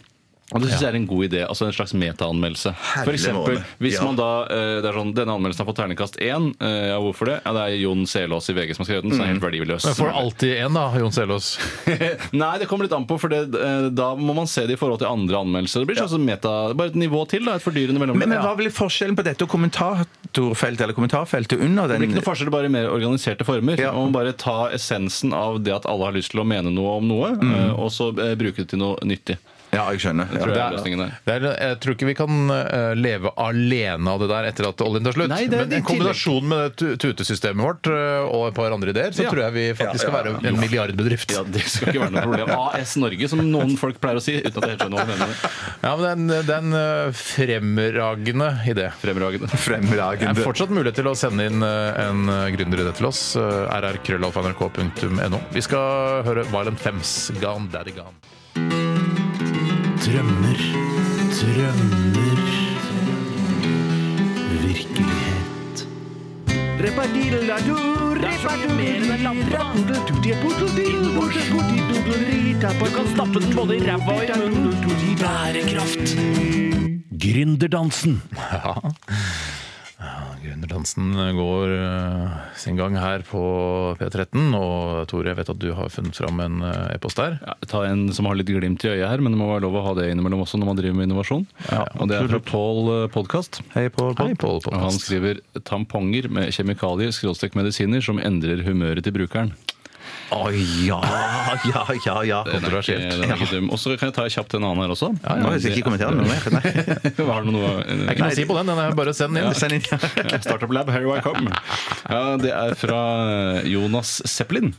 Og 0.52 0.62
det 0.62 0.70
synes 0.72 0.82
jeg 0.82 0.90
er 0.90 0.96
en 0.98 1.06
god 1.08 1.24
idé. 1.30 1.42
altså 1.48 1.66
En 1.68 1.74
slags 1.74 1.94
metaanmeldelse. 1.94 2.72
For 3.06 3.12
eksempel, 3.14 3.60
hvis 3.80 3.98
Ja. 4.00 4.04
man 4.06 4.16
da 4.18 4.30
eh, 4.50 4.82
det 4.82 4.86
er 4.90 4.94
sånn, 4.98 5.14
Denne 5.14 5.36
anmeldelsen 5.38 5.62
har 5.66 5.68
fått 5.70 5.78
terningkast 5.78 6.18
én. 6.18 6.56
Eh, 6.60 6.88
Ja, 6.90 6.98
hvorfor 7.00 7.26
det? 7.30 7.42
Ja, 7.46 7.54
Det 7.54 7.62
er 7.68 7.76
Jon 7.84 8.06
Selås 8.10 8.50
i 8.50 8.54
VG 8.54 8.74
som 8.76 8.86
har 8.86 8.90
skrevet 8.90 9.04
den, 9.04 9.12
så 9.12 9.18
den 9.22 9.28
er 9.30 9.34
helt 9.34 9.44
verdiløs. 9.46 9.86
Men 9.86 9.94
får 10.00 10.10
du 10.10 10.18
alltid 10.24 10.52
én, 10.66 10.74
da, 10.74 10.86
Jon 10.98 11.12
Selås. 11.12 11.60
Nei, 12.34 12.58
det 12.58 12.68
kommer 12.68 12.86
litt 12.86 12.94
an 12.98 13.06
på, 13.06 13.20
for 13.20 13.30
det, 13.30 13.44
eh, 13.54 13.90
da 13.94 14.16
må 14.16 14.34
man 14.34 14.48
se 14.48 14.66
det 14.66 14.74
i 14.74 14.80
forhold 14.82 15.00
til 15.00 15.08
andre 15.12 15.38
anmeldelser. 15.44 15.86
Det 15.86 15.88
blir 15.92 16.02
sånn 16.02 16.10
som 16.16 16.26
meta, 16.26 16.74
bare 16.74 16.88
et 16.90 16.96
nivå 16.96 17.28
til, 17.30 17.46
da, 17.46 17.56
et 17.56 17.62
fordyrende 17.62 18.00
mellom. 18.02 18.18
Men, 18.18 18.30
men 18.30 18.42
hva 18.42 18.56
blir 18.58 18.70
forskjellen 18.74 19.16
på 19.16 19.24
dette 19.24 19.46
og 19.46 19.50
kommentatorfeltet 19.54 20.82
eller 20.82 20.94
kommentarfeltet 20.98 21.60
under 21.62 21.88
Det 21.88 22.00
den? 22.00 22.02
blir 22.02 22.10
ikke 22.10 22.22
noe 22.24 22.30
forskjell, 22.34 22.50
bare 22.54 22.66
i 22.66 22.74
mer 22.74 22.90
organiserte 22.90 23.46
former. 23.46 23.78
Ja. 23.80 23.92
Man 23.94 24.10
må 24.12 24.18
bare 24.20 24.34
ta 24.34 24.70
essensen 24.74 25.34
av 25.34 25.62
det 25.64 25.74
at 25.76 25.86
alle 25.86 26.06
har 26.10 26.14
lyst 26.18 26.32
til 26.34 26.42
å 26.42 26.48
mene 26.48 26.74
noe 26.74 26.98
om 26.98 27.08
noe, 27.08 27.30
Mm. 27.40 27.54
eh, 27.56 27.72
og 27.80 27.92
så 27.94 28.10
eh, 28.18 28.36
bruke 28.36 28.58
det 28.64 28.70
til 28.70 28.80
noe 28.80 28.98
nyttig. 29.06 29.38
Ja, 29.72 29.84
jeg 29.92 30.00
skjønner. 30.02 30.26
Det 30.40 30.46
tror 30.48 30.56
jeg 30.56 30.64
er 30.66 30.76
løsningen 30.78 31.02
der. 31.04 31.12
Det 31.28 31.34
er, 31.36 31.46
jeg 31.70 31.80
tror 31.84 31.96
ikke 31.98 32.08
vi 32.10 32.16
kan 32.18 32.54
eh, 32.56 32.94
leve 32.96 33.32
alene 33.44 34.14
av 34.14 34.24
det 34.24 34.30
der 34.32 34.48
etter 34.50 34.70
at 34.72 34.84
oljen 34.86 35.04
tar 35.10 35.18
slutt. 35.18 35.30
Nei, 35.34 35.42
det 35.52 35.60
er 35.60 35.68
Men 35.68 35.78
i 35.78 35.82
kombinasjon 35.90 36.48
med 36.50 36.76
tu- 36.80 36.96
tutesystemet 37.04 37.62
vårt 37.66 37.90
eh, 37.92 38.24
og 38.30 38.48
et 38.50 38.58
par 38.58 38.72
andre 38.76 38.94
ideer, 38.96 39.12
så 39.16 39.26
Ja. 39.28 39.34
tror 39.34 39.44
jeg 39.46 39.54
vi 39.60 39.66
faktisk 39.80 40.06
skal 40.08 40.16
være 40.16 40.34
en 40.48 40.60
milliardbedrift. 40.64 41.36
Ja, 41.36 41.44
Det 41.44 41.66
skal 41.68 41.92
ikke 41.94 42.06
være 42.08 42.16
noe 42.16 42.26
problem. 42.26 42.54
AS 42.80 42.96
Norge, 43.02 43.30
som 43.30 43.44
noen 43.52 43.76
folk 43.78 44.00
pleier 44.02 44.18
å 44.22 44.24
si, 44.24 44.38
uten 44.40 44.58
at 44.58 44.70
jeg 44.70 44.78
helt 44.78 44.86
skjønner 44.88 44.98
hva 44.98 45.06
de 45.06 45.20
mener. 45.20 45.36
Ja, 45.84 45.96
men 45.96 46.04
det 46.04 46.10
er 46.10 46.16
en, 46.16 46.28
det 46.48 46.56
er 46.56 46.64
en 46.64 46.80
eh, 46.80 47.20
fremragende 47.20 48.50
idé. 48.72 48.90
Fremragende. 49.04 49.48
Det 49.52 49.60
er 49.60 49.64
Fremragende. 49.66 50.44
fortsatt 50.46 50.72
mulighet 50.74 50.96
til 51.02 51.08
å 51.12 51.16
sende 51.18 51.46
inn 51.50 51.62
eh, 51.66 52.00
en 52.08 52.26
gründeridé 52.56 52.94
til 52.98 53.10
oss. 53.12 53.36
eh, 53.36 53.68
rrkrøllalfa.nrk.no. 53.80 55.40
Vi 55.54 55.62
skal 55.66 56.24
høre 56.28 56.46
Violent 56.52 56.80
Femmes, 56.80 57.32
Gone 57.42 57.70
Daddy 57.74 57.92
Gone. 57.98 58.16
Drømmer, 60.10 60.58
drømmer. 61.40 62.48
Virkelighet. 64.62 65.88
Repadilladoo, 66.84 68.16
Du 72.80 72.86
kan 72.96 73.08
stappe 73.14 73.40
den 73.40 73.56
både 73.56 73.78
i 73.78 73.80
ræva 73.80 74.16
og 74.18 74.24
i 74.24 74.50
munnen. 74.50 75.18
Bærekraft. 75.22 76.18
Gründerdansen. 77.22 78.22
Ja. 78.54 78.74
Ja, 80.50 80.56
Gründerdansen 80.56 81.14
går 81.36 81.72
eh, 81.76 82.38
sin 82.58 82.76
gang 82.76 82.96
her 82.98 83.22
på 83.28 83.42
P13. 84.00 84.50
Og 84.58 85.08
Tore, 85.10 85.30
jeg 85.30 85.38
vet 85.38 85.52
at 85.54 85.62
du 85.62 85.70
har 85.78 85.92
funnet 85.94 86.18
fram 86.18 86.40
en 86.42 86.62
eh, 86.66 86.96
e-post 86.96 87.20
der. 87.20 87.38
Ja, 87.46 87.56
ta 87.70 87.84
en 87.86 88.08
som 88.14 88.26
har 88.26 88.38
litt 88.40 88.50
glimt 88.50 88.84
i 88.86 88.90
øyet 88.90 89.10
her, 89.10 89.22
men 89.22 89.34
det 89.36 89.40
må 89.42 89.50
være 89.52 89.66
lov 89.68 89.80
å 89.80 89.86
ha 89.90 89.96
det 90.00 90.10
innimellom 90.12 90.44
også 90.46 90.60
når 90.60 90.72
man 90.72 90.80
driver 90.80 90.98
med 90.98 91.10
innovasjon. 91.10 91.46
og 92.00 92.10
det 92.10 92.18
er 92.18 92.32
fra 92.32 92.42
Paul 92.50 92.92
Podkast. 93.14 93.62
Hei, 93.76 93.90
Pål. 93.94 94.16
Og 94.18 94.70
han 94.74 94.98
skriver 94.98 95.44
tamponger 95.68 96.30
med 96.34 96.54
kjemikalier, 96.56 97.14
skråstrek 97.16 97.58
medisiner, 97.60 98.02
som 98.04 98.22
endrer 98.22 98.66
humøret 98.66 99.06
til 99.06 99.16
brukeren. 99.16 99.54
Å 100.30 100.50
ja, 100.54 101.00
ja, 101.66 101.84
ja. 102.06 102.16
ja. 102.24 102.40
Den 102.46 102.54
er 102.54 102.60
ikke, 102.60 102.60
Kontroversielt. 102.60 103.06
den 103.10 103.24
er 103.26 103.36
ikke 103.36 103.50
dum. 103.56 103.70
Og 103.74 103.82
så 103.82 103.96
kan 103.98 104.12
jeg 104.12 104.16
ta 104.20 104.26
kjapt 104.30 104.56
en 104.60 104.68
annen 104.68 104.84
her 104.86 104.94
også. 104.94 105.12
Nå 105.26 105.54
jeg 105.56 105.74
ikke 105.74 105.88
kommentert 105.88 106.16
noe 106.20 106.28
mer. 106.30 106.50
Nei. 106.54 106.74
Har 107.32 107.48
du 107.48 107.54
noe 107.56 107.72
Det 107.82 107.96
er 107.96 108.14
ikke 108.14 108.26
noe 108.28 108.34
å 108.34 108.38
si 108.38 108.50
på 108.50 108.58
den, 108.60 108.70
den 108.72 108.84
er 108.84 108.98
bare 109.00 109.16
send 109.18 109.38
den 109.38 109.50
inn. 109.50 109.58
Send 109.58 109.80
inn. 109.80 110.42
Startup 110.46 110.74
Lab, 110.76 110.92
here 110.94 111.10
I 111.18 111.24
come. 111.26 111.50
Ja, 112.06 112.36
det 112.42 112.54
er 112.54 112.76
fra 112.78 113.00
Jonas 113.66 114.20
Zeppelin. 114.30 114.76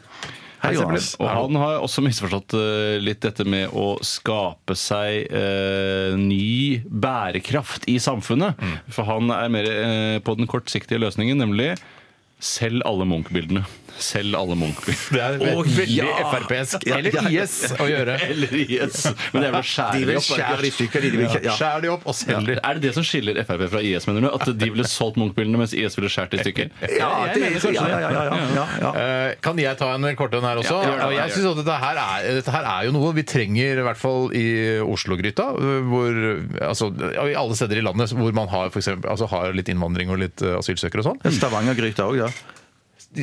Hei. 0.61 0.75
Jonas. 0.77 1.15
Og 1.17 1.25
han 1.25 1.57
har 1.57 1.79
også 1.81 2.03
misforstått 2.05 2.53
eh, 2.59 2.99
litt 3.01 3.23
dette 3.25 3.47
med 3.49 3.73
å 3.73 3.95
skape 4.05 4.77
seg 4.77 5.31
eh, 5.33 6.13
ny 6.21 6.83
bærekraft 6.85 7.89
i 7.89 7.97
samfunnet. 8.03 8.61
For 8.93 9.09
han 9.09 9.33
er 9.33 9.49
mer 9.53 9.71
eh, 9.73 10.19
på 10.21 10.37
den 10.37 10.51
kortsiktige 10.51 11.01
løsningen, 11.01 11.41
nemlig 11.41 11.73
selg 12.41 12.83
alle 12.89 13.05
Munch-bildene. 13.09 13.63
Selg 14.01 14.33
alle 14.39 14.55
Munch-bildene. 14.57 15.11
Det 15.13 15.21
er 15.21 15.35
ve 15.41 15.51
veldig 15.77 15.97
ja. 15.99 16.07
Frp-esk. 16.31 16.85
Eller 16.89 17.13
ja, 17.13 17.25
ja. 17.29 17.43
IS 17.45 17.57
å 17.77 17.87
gjøre. 17.91 18.15
Eller 18.33 18.55
IS. 18.63 19.03
Men 19.35 19.43
det 19.43 19.49
er 19.51 19.55
vel 19.55 19.59
å 19.59 19.65
De 19.65 19.71
skjære 19.71 19.99
vil 20.01 20.09
de 20.11 20.17
opp. 20.21 20.29
skjære 20.29 20.61
de 20.65 20.71
stykker. 20.77 21.05
De 21.05 21.11
vil 21.19 21.27
ja. 21.45 21.57
Skjære 21.59 21.83
de 21.85 21.91
opp 21.93 22.07
og 22.09 22.17
selg 22.17 22.53
Ja. 22.55 22.57
Er 22.71 22.79
det 22.79 22.85
det 22.87 22.93
som 22.97 23.05
skiller 23.05 23.41
Frp 23.45 23.65
fra 23.75 23.83
IS, 23.85 24.07
mener 24.09 24.25
du? 24.25 24.29
At 24.33 24.47
de 24.63 24.71
ville 24.73 24.87
solgt 24.89 25.19
Munch-bildene, 25.21 25.61
mens 25.61 25.75
IS 25.77 25.99
ville 25.99 26.09
skjært 26.13 26.39
i 26.39 26.41
stykker? 26.45 26.71
Ja, 27.01 27.11
det, 27.35 27.43
mener 27.43 27.61
ja, 27.61 27.71
ja, 27.75 27.85
det. 27.85 28.01
ja, 28.01 28.11
ja, 28.15 28.39
ja, 28.57 28.65
ja. 28.87 28.91
Eh, 29.05 29.35
Kan 29.45 29.61
jeg 29.61 29.77
ta 29.81 29.91
en 29.99 30.09
kort 30.19 30.35
en 30.39 30.47
her 30.49 30.61
også? 30.63 30.81
Ja, 30.87 30.97
Og 31.11 31.15
jeg 31.19 31.35
synes 31.37 31.51
at 31.53 31.61
dette 31.61 31.77
her, 31.85 32.01
er, 32.07 32.31
dette 32.41 32.55
her 32.57 32.71
er 32.73 32.89
jo 32.89 32.95
noe 32.97 33.13
vi 33.17 33.25
trenger, 33.29 33.83
i 33.83 33.87
hvert 33.87 34.01
fall 34.01 34.33
i 34.37 34.47
Oslo-gryta. 34.85 35.51
Hvor, 35.91 36.19
altså, 36.71 36.89
I 37.29 37.37
alle 37.37 37.59
steder 37.59 37.83
i 37.83 37.85
landet 37.85 38.15
hvor 38.17 38.33
man 38.37 38.49
har, 38.53 38.73
for 38.73 38.81
eksempel, 38.81 39.11
altså, 39.13 39.29
har 39.31 39.53
litt 39.57 39.69
innvandring 39.73 40.13
og 40.15 40.23
litt 40.25 40.45
eh, 40.47 40.57
asylsøkere 40.61 41.05
og 41.05 41.11
sånn. 41.13 41.23
Stavanger-gryta 41.37 42.09
òg, 42.09 42.23
da. 42.25 42.30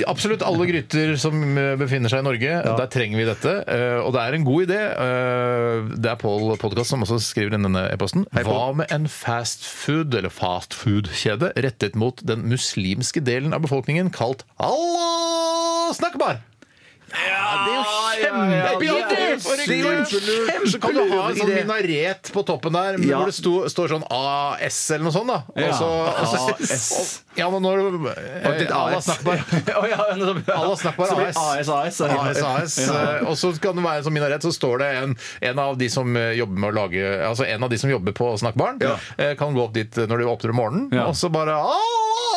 Absolutt 0.04 0.42
alle 0.44 0.66
gryter 0.68 1.14
som 1.16 1.38
eh, 1.56 1.78
befinner 1.80 2.12
seg 2.12 2.20
i 2.20 2.26
Norge, 2.28 2.56
der 2.76 2.90
trenger 2.92 3.22
vi 3.22 3.28
dette. 3.30 3.54
Eh, 3.72 4.02
Og 4.04 4.12
det 4.12 4.20
er 4.26 4.36
en 4.36 4.44
god 4.44 4.66
idé. 4.66 4.80
Eh, 4.84 5.86
Det 5.96 6.10
er 6.12 6.20
Paul 6.20 6.58
Podcast 6.60 6.92
som 6.92 7.06
også 7.06 7.22
skriver 7.24 7.56
inn 7.56 7.64
denne 7.70 7.86
e-posten. 7.94 8.26
Hva 8.36 8.74
med 8.76 8.92
en 8.92 9.08
fast 9.08 9.64
food, 9.64 10.12
eller 10.20 10.28
fast 10.34 10.76
food-kjede 10.76 11.54
rettet 11.64 11.96
mot 11.96 12.20
den 12.28 12.44
muslimske 12.52 13.24
delen 13.24 13.56
av 13.56 13.64
befolkningen 13.64 14.12
kalt 14.12 14.44
Allah 14.60 15.94
snakkbar? 15.96 16.44
Ja, 17.08 17.64
Det 17.64 17.72
er 17.72 17.80
jo 17.80 17.84
en 18.26 18.54
eksempel. 19.34 20.72
Så 20.72 20.80
kan 20.82 20.94
du 20.96 21.02
ha 21.12 21.30
en 21.30 21.38
sånn 21.40 21.54
minaret 21.54 22.32
på 22.34 22.44
toppen 22.48 22.74
der 22.76 22.98
Ja. 23.08 23.18
hvor 23.20 23.26
det 23.30 23.36
sto, 23.38 23.54
står 23.70 23.88
sånn 23.96 24.06
AS 24.10 24.80
eller 24.92 25.04
noe 25.08 25.16
sånt. 25.16 25.28
da 25.28 25.40
og 25.68 25.74
så, 25.78 25.90
og 26.22 26.28
så, 26.28 26.38
AS. 26.56 27.24
Ja, 27.38 27.50
men 27.54 27.62
når 27.62 27.78
du 27.78 28.08
er 28.10 28.18
eh, 28.18 28.72
Allah 28.74 28.98
AS. 28.98 29.06
snakkbar. 29.06 29.38
Å 29.82 29.84
ja, 29.90 29.98
Så 30.18 30.34
blir 30.34 30.54
AS. 30.56 31.38
AS, 31.38 31.70
AS. 31.70 32.02
AS, 32.02 32.42
AS. 32.42 32.78
Eh, 32.90 33.28
Og 33.30 33.36
så 33.38 33.52
kan 33.62 33.76
det 33.78 33.84
være 33.86 34.02
en 34.02 34.08
sånn 34.10 34.18
minaret, 34.18 34.42
så 34.48 34.52
står 34.56 34.80
det 34.84 34.90
en, 35.04 35.18
en 35.52 35.60
av 35.60 35.78
de 35.78 35.90
som 35.94 36.16
eh, 36.18 36.34
jobber 36.40 36.58
med 36.66 36.72
å 36.74 36.76
lage 36.82 37.04
Altså 37.28 37.46
en 37.48 37.64
av 37.64 37.70
de 37.70 37.78
som 37.78 37.90
jobber 37.92 38.12
på 38.18 38.34
Snakkbaren, 38.42 38.82
Ja. 38.82 38.96
eh, 39.18 39.36
kan 39.40 39.54
gå 39.54 39.62
opp 39.68 39.74
dit 39.78 39.94
når 40.08 40.18
de 40.24 40.26
åpner 40.34 40.50
om 40.56 40.62
morgenen, 40.64 40.90
Ja. 40.94 41.06
og 41.12 41.16
så 41.16 41.30
bare 41.32 41.54
«Ah, 41.58 41.78
Snakkbar! 41.78 42.37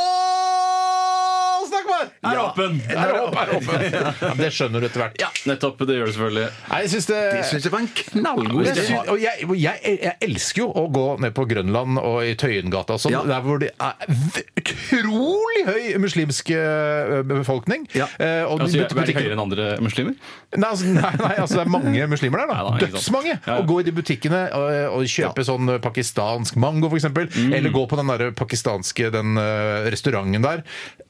Er 2.31 2.39
åpen! 2.43 2.81
Er 2.91 3.13
åpen, 3.21 3.39
er 3.41 3.53
åpen. 3.59 3.85
Ja, 4.21 4.33
det 4.39 4.51
skjønner 4.57 4.81
du 4.83 4.87
etter 4.89 5.03
hvert. 5.05 5.17
Ja, 5.23 5.29
nettopp. 5.51 5.79
Det 5.89 5.97
gjør 5.99 6.11
du 6.11 6.13
selvfølgelig. 6.17 6.47
Nei, 6.71 6.81
jeg 6.85 6.91
synes 6.95 7.07
det 7.11 7.21
Jeg 7.21 7.45
syns 7.51 7.67
det 7.67 7.73
var 7.75 7.85
en 7.85 7.91
knallgod 8.01 8.65
jeg, 8.67 8.75
idé. 8.77 8.85
synes, 8.89 9.09
og 9.15 9.21
jeg, 9.23 9.47
og 9.49 9.57
jeg, 9.61 9.95
jeg 10.05 10.17
elsker 10.29 10.63
jo 10.65 10.69
å 10.71 10.85
gå 10.93 11.07
ned 11.25 11.35
på 11.37 11.47
Grønland 11.51 12.01
og 12.03 12.19
i 12.27 12.35
Tøyengata 12.41 12.97
og 12.97 13.03
sånn, 13.05 13.15
Ja. 13.17 13.23
der 13.31 13.45
hvor 13.47 13.59
det 13.63 13.71
er 13.81 13.95
v- 14.09 14.45
utrolig 14.61 15.63
høy 15.69 15.85
muslimsk 16.03 16.51
eh, 16.57 17.21
befolkning. 17.29 17.87
Ja. 17.97 18.09
Eh, 18.19 18.45
og 18.47 18.61
Altså, 18.61 18.77
de 18.77 18.83
er 18.85 18.89
de 18.93 18.99
butikker- 19.01 19.25
høyere 19.25 19.37
enn 19.37 19.45
andre 19.45 19.69
muslimer? 19.83 20.15
Nei, 20.57 20.69
altså, 20.69 20.87
nei, 20.91 21.13
nei, 21.21 21.35
altså 21.41 21.59
det 21.61 21.65
er 21.65 21.73
mange 21.73 22.07
muslimer 22.15 22.43
der, 22.45 22.51
da. 22.51 22.55
Nei, 22.55 22.65
da, 22.65 22.75
ikke 22.77 22.91
sant. 22.91 22.99
Dødsmange! 23.01 23.35
Ja, 23.37 23.41
ja. 23.55 23.59
Å 23.63 23.67
gå 23.71 23.81
i 23.81 23.87
de 23.89 23.95
butikkene 23.97 24.43
og, 24.57 24.69
og 25.01 25.09
kjøpe 25.11 25.45
sånn 25.47 25.75
pakistansk 25.85 26.57
mango, 26.61 26.91
f.eks. 26.91 27.05
eksempel 27.05 27.29
Mm. 27.31 27.53
Eller 27.57 27.71
gå 27.73 27.83
på 27.89 27.97
den 27.99 28.09
der 28.11 28.31
pakistanske 28.37 29.11
den 29.15 29.37
eh, 29.39 29.87
restauranten 29.93 30.43
der. 30.45 30.63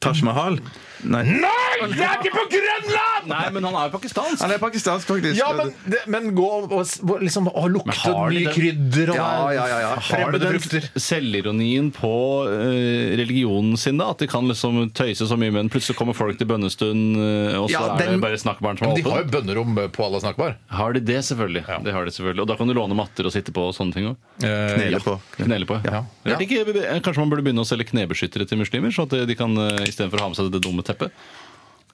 Taj 0.03 0.20
Mahal? 0.26 0.59
Nei. 1.01 1.23
Nei, 1.25 1.77
det 1.95 2.03
er 2.05 2.19
ikke 2.21 2.31
på 2.35 2.43
Grønland! 2.53 3.29
Nei, 3.31 3.45
men 3.55 3.64
han 3.64 3.77
er 3.81 3.87
jo 3.88 3.93
pakistansk. 3.95 4.43
Han 4.45 4.53
er 4.53 4.59
pakistansk, 4.61 5.07
faktisk. 5.09 5.38
Ja, 5.38 5.47
men, 5.57 5.71
det, 5.88 6.01
men 6.12 6.27
gå 6.37 6.45
og, 6.59 6.73
og 6.77 7.23
liksom 7.25 7.49
å, 7.49 7.62
lukte 7.73 7.95
har 8.03 8.29
de 8.29 8.37
mye 8.37 8.51
den- 8.51 8.53
krydder 8.57 9.12
og 9.14 9.16
Ja, 9.16 9.31
ja, 9.57 9.64
ja, 9.71 9.79
ja. 9.81 9.88
Har 9.95 10.03
de 10.03 10.09
fremmede 10.11 10.40
den 10.45 10.59
frukter. 10.61 10.88
selvironien 11.01 11.88
på 11.97 12.12
eh, 12.53 13.16
religionen 13.21 13.79
sin, 13.81 13.97
da? 14.01 14.11
At 14.12 14.21
de 14.21 14.29
kan 14.29 14.45
liksom 14.51 14.90
tøyse 14.97 15.25
så 15.31 15.38
mye, 15.40 15.55
men 15.57 15.71
plutselig 15.73 15.97
kommer 15.97 16.16
folk 16.16 16.37
til 16.40 16.49
bønnestund, 16.51 17.16
eh, 17.16 17.57
og 17.61 17.71
så 17.71 17.79
Ja, 17.79 17.83
er 17.95 17.99
den- 18.05 18.19
det 18.19 18.21
bare 18.27 18.37
snakkbarn 18.45 18.77
som 18.79 18.88
Men 18.88 18.97
er 18.99 19.01
de 19.03 19.09
har 19.09 19.23
åpen? 19.23 19.25
jo 19.25 19.38
bønnerom 19.38 19.81
på 19.97 20.05
alle 20.05 20.21
snakkbar. 20.21 20.57
Har 20.69 20.93
de 20.93 21.01
det, 21.01 21.21
selvfølgelig? 21.25 21.64
Det 21.85 21.93
har 21.97 22.05
de 22.05 22.11
selvfølgelig. 22.12 22.40
Og 22.45 22.49
da 22.53 22.57
kan 22.61 22.66
du 22.69 22.75
låne 22.77 22.95
matter 22.97 23.25
og 23.25 23.33
sitte 23.33 23.53
på 23.57 23.69
og 23.71 23.75
sånne 23.75 23.93
ting 23.97 24.11
òg. 24.12 24.16
Knele 24.40 25.01
på. 25.01 25.16
Knele 25.40 25.64
på, 25.66 25.81
ja. 25.85 26.05
Ja. 26.25 26.35
Rart 26.35 26.40
Ikke, 26.45 26.64
kanskje 27.01 27.19
man 27.25 27.31
burde 27.33 27.43
begynne 27.49 27.64
å 27.64 27.69
selge 27.69 27.88
knebeskyttere 27.88 28.47
til 28.49 28.59
muslimer, 28.61 28.93
så 28.93 29.09
at 29.09 29.16
de 29.27 29.35
kan 29.35 29.57
eh, 29.57 29.87
istedenfor 29.88 30.19
å 30.21 30.21
ha 30.21 30.29
med 30.29 30.37
seg 30.37 30.51
det 30.53 30.61
dumme 30.71 30.87
teppet. 30.87 31.13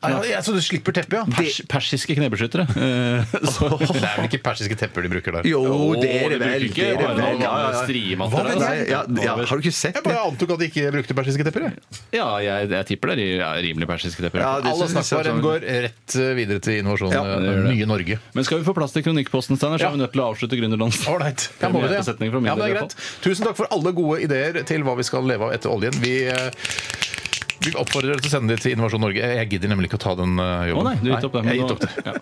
Ja, 0.07 0.19
ja, 0.29 0.39
så 0.45 0.53
du 0.53 0.61
slipper 0.62 0.93
teppet, 0.95 1.15
ja? 1.17 1.23
Pers, 1.35 1.57
persiske 1.73 2.15
knebeskyttere. 2.15 2.67
Eh, 2.79 3.31
så, 3.55 3.71
Det 3.81 3.89
er 3.97 4.19
vel 4.21 4.27
ikke 4.29 4.39
persiske 4.45 4.77
tepper 4.79 5.03
de 5.07 5.09
bruker 5.11 5.39
der? 5.39 5.47
Jo, 5.49 5.62
det 5.97 6.11
er 6.12 6.35
det 6.35 6.37
vel. 6.39 6.45
Det 6.45 6.51
er 6.53 6.67
ikke 6.69 6.89
det 7.01 7.07
vel. 7.09 7.23
Ja, 7.25 7.31
ja, 7.41 7.62
ja. 7.73 8.19
Hva 8.29 8.43
vet. 8.45 8.61
Nei, 8.61 8.75
ja, 8.93 9.01
ja, 9.25 9.33
har 9.41 9.57
du 9.57 9.65
ikke 9.65 9.73
sett 9.75 9.97
Jeg 9.97 10.05
det? 10.05 10.12
bare 10.12 10.27
antok 10.29 10.53
at 10.55 10.61
de 10.62 10.69
ikke 10.69 10.93
brukte 10.95 11.17
persiske 11.17 11.47
tepper. 11.49 11.65
jeg. 11.67 11.99
Ja, 12.19 12.29
jeg, 12.45 12.69
jeg 12.77 12.89
tipper 12.93 13.11
det 13.11 13.17
er 13.17 13.23
ri- 13.25 13.41
ja, 13.41 13.49
rimelig 13.67 13.89
persiske 13.91 14.23
tepper. 14.29 14.45
Ja, 14.45 14.53
det 14.62 14.71
Alle 14.77 14.91
synes 14.93 15.11
jeg 15.17 15.27
sånn- 15.33 15.43
går 15.49 15.67
rett 15.89 16.19
eh, 16.21 16.31
videre 16.39 16.62
til 16.69 16.79
innovasjon 16.85 17.17
Ja, 17.17 17.25
eh, 17.25 17.41
det 17.41 17.51
gjør 17.51 17.65
det. 17.67 17.75
Nye 17.81 17.91
Norge. 17.97 18.21
Men 18.37 18.49
skal 18.51 18.61
vi 18.62 18.69
få 18.69 18.77
plass 18.79 18.95
til 18.95 19.07
kronikkposten, 19.09 19.59
Steiner, 19.59 19.81
så 19.83 19.89
er 19.91 19.97
vi 19.97 20.05
nødt 20.05 20.12
til 20.15 20.23
å 20.23 20.29
avslutte 20.29 20.61
Gründerdansen. 20.61 21.09
Ålreit. 21.17 21.49
Ja, 21.65 21.73
må 21.73 21.81
vi 21.81 21.89
en 21.89 21.97
det? 21.97 21.99
hjertesetning 22.05 22.37
fra 22.37 22.45
min 22.45 22.53
men 22.53 22.61
det 22.62 22.69
del, 22.69 22.77
er 22.77 22.77
i 22.77 22.85
greit. 22.85 23.12
Tusen 23.25 23.49
takk 23.49 23.59
for 23.65 23.73
alle 23.75 23.97
gode 23.97 24.21
ideer 24.29 24.61
til 24.69 24.85
hva 24.87 24.95
vi 25.01 25.09
skal 25.09 25.25
leve 25.27 25.49
av 25.49 25.57
etter 25.57 25.73
oljen. 25.73 25.97
Vi, 26.05 26.19
eh, 26.29 26.53
vi 27.64 27.73
oppfordrer 27.79 28.14
dere 28.14 28.23
til 28.25 28.31
å 28.31 28.35
sende 28.37 28.55
det 28.55 28.62
til 28.64 28.77
Innovasjon 28.77 29.03
Norge. 29.07 29.33
Jeg 29.40 29.51
gidder 29.55 29.73
nemlig 29.73 29.90
ikke 29.90 30.01
å 30.01 30.05
ta 30.07 30.14
den 30.19 30.37
jobben. 30.37 30.83
Å 30.83 30.87
nei, 30.90 30.97
du 31.01 31.11
gitt 31.11 31.29
opp 31.29 31.37
det. 31.38 31.42
jeg 31.47 31.53
har 31.53 31.61
gitt 31.62 31.77
opp 31.77 31.85
det. 31.87 31.92
Ja. 32.07 32.16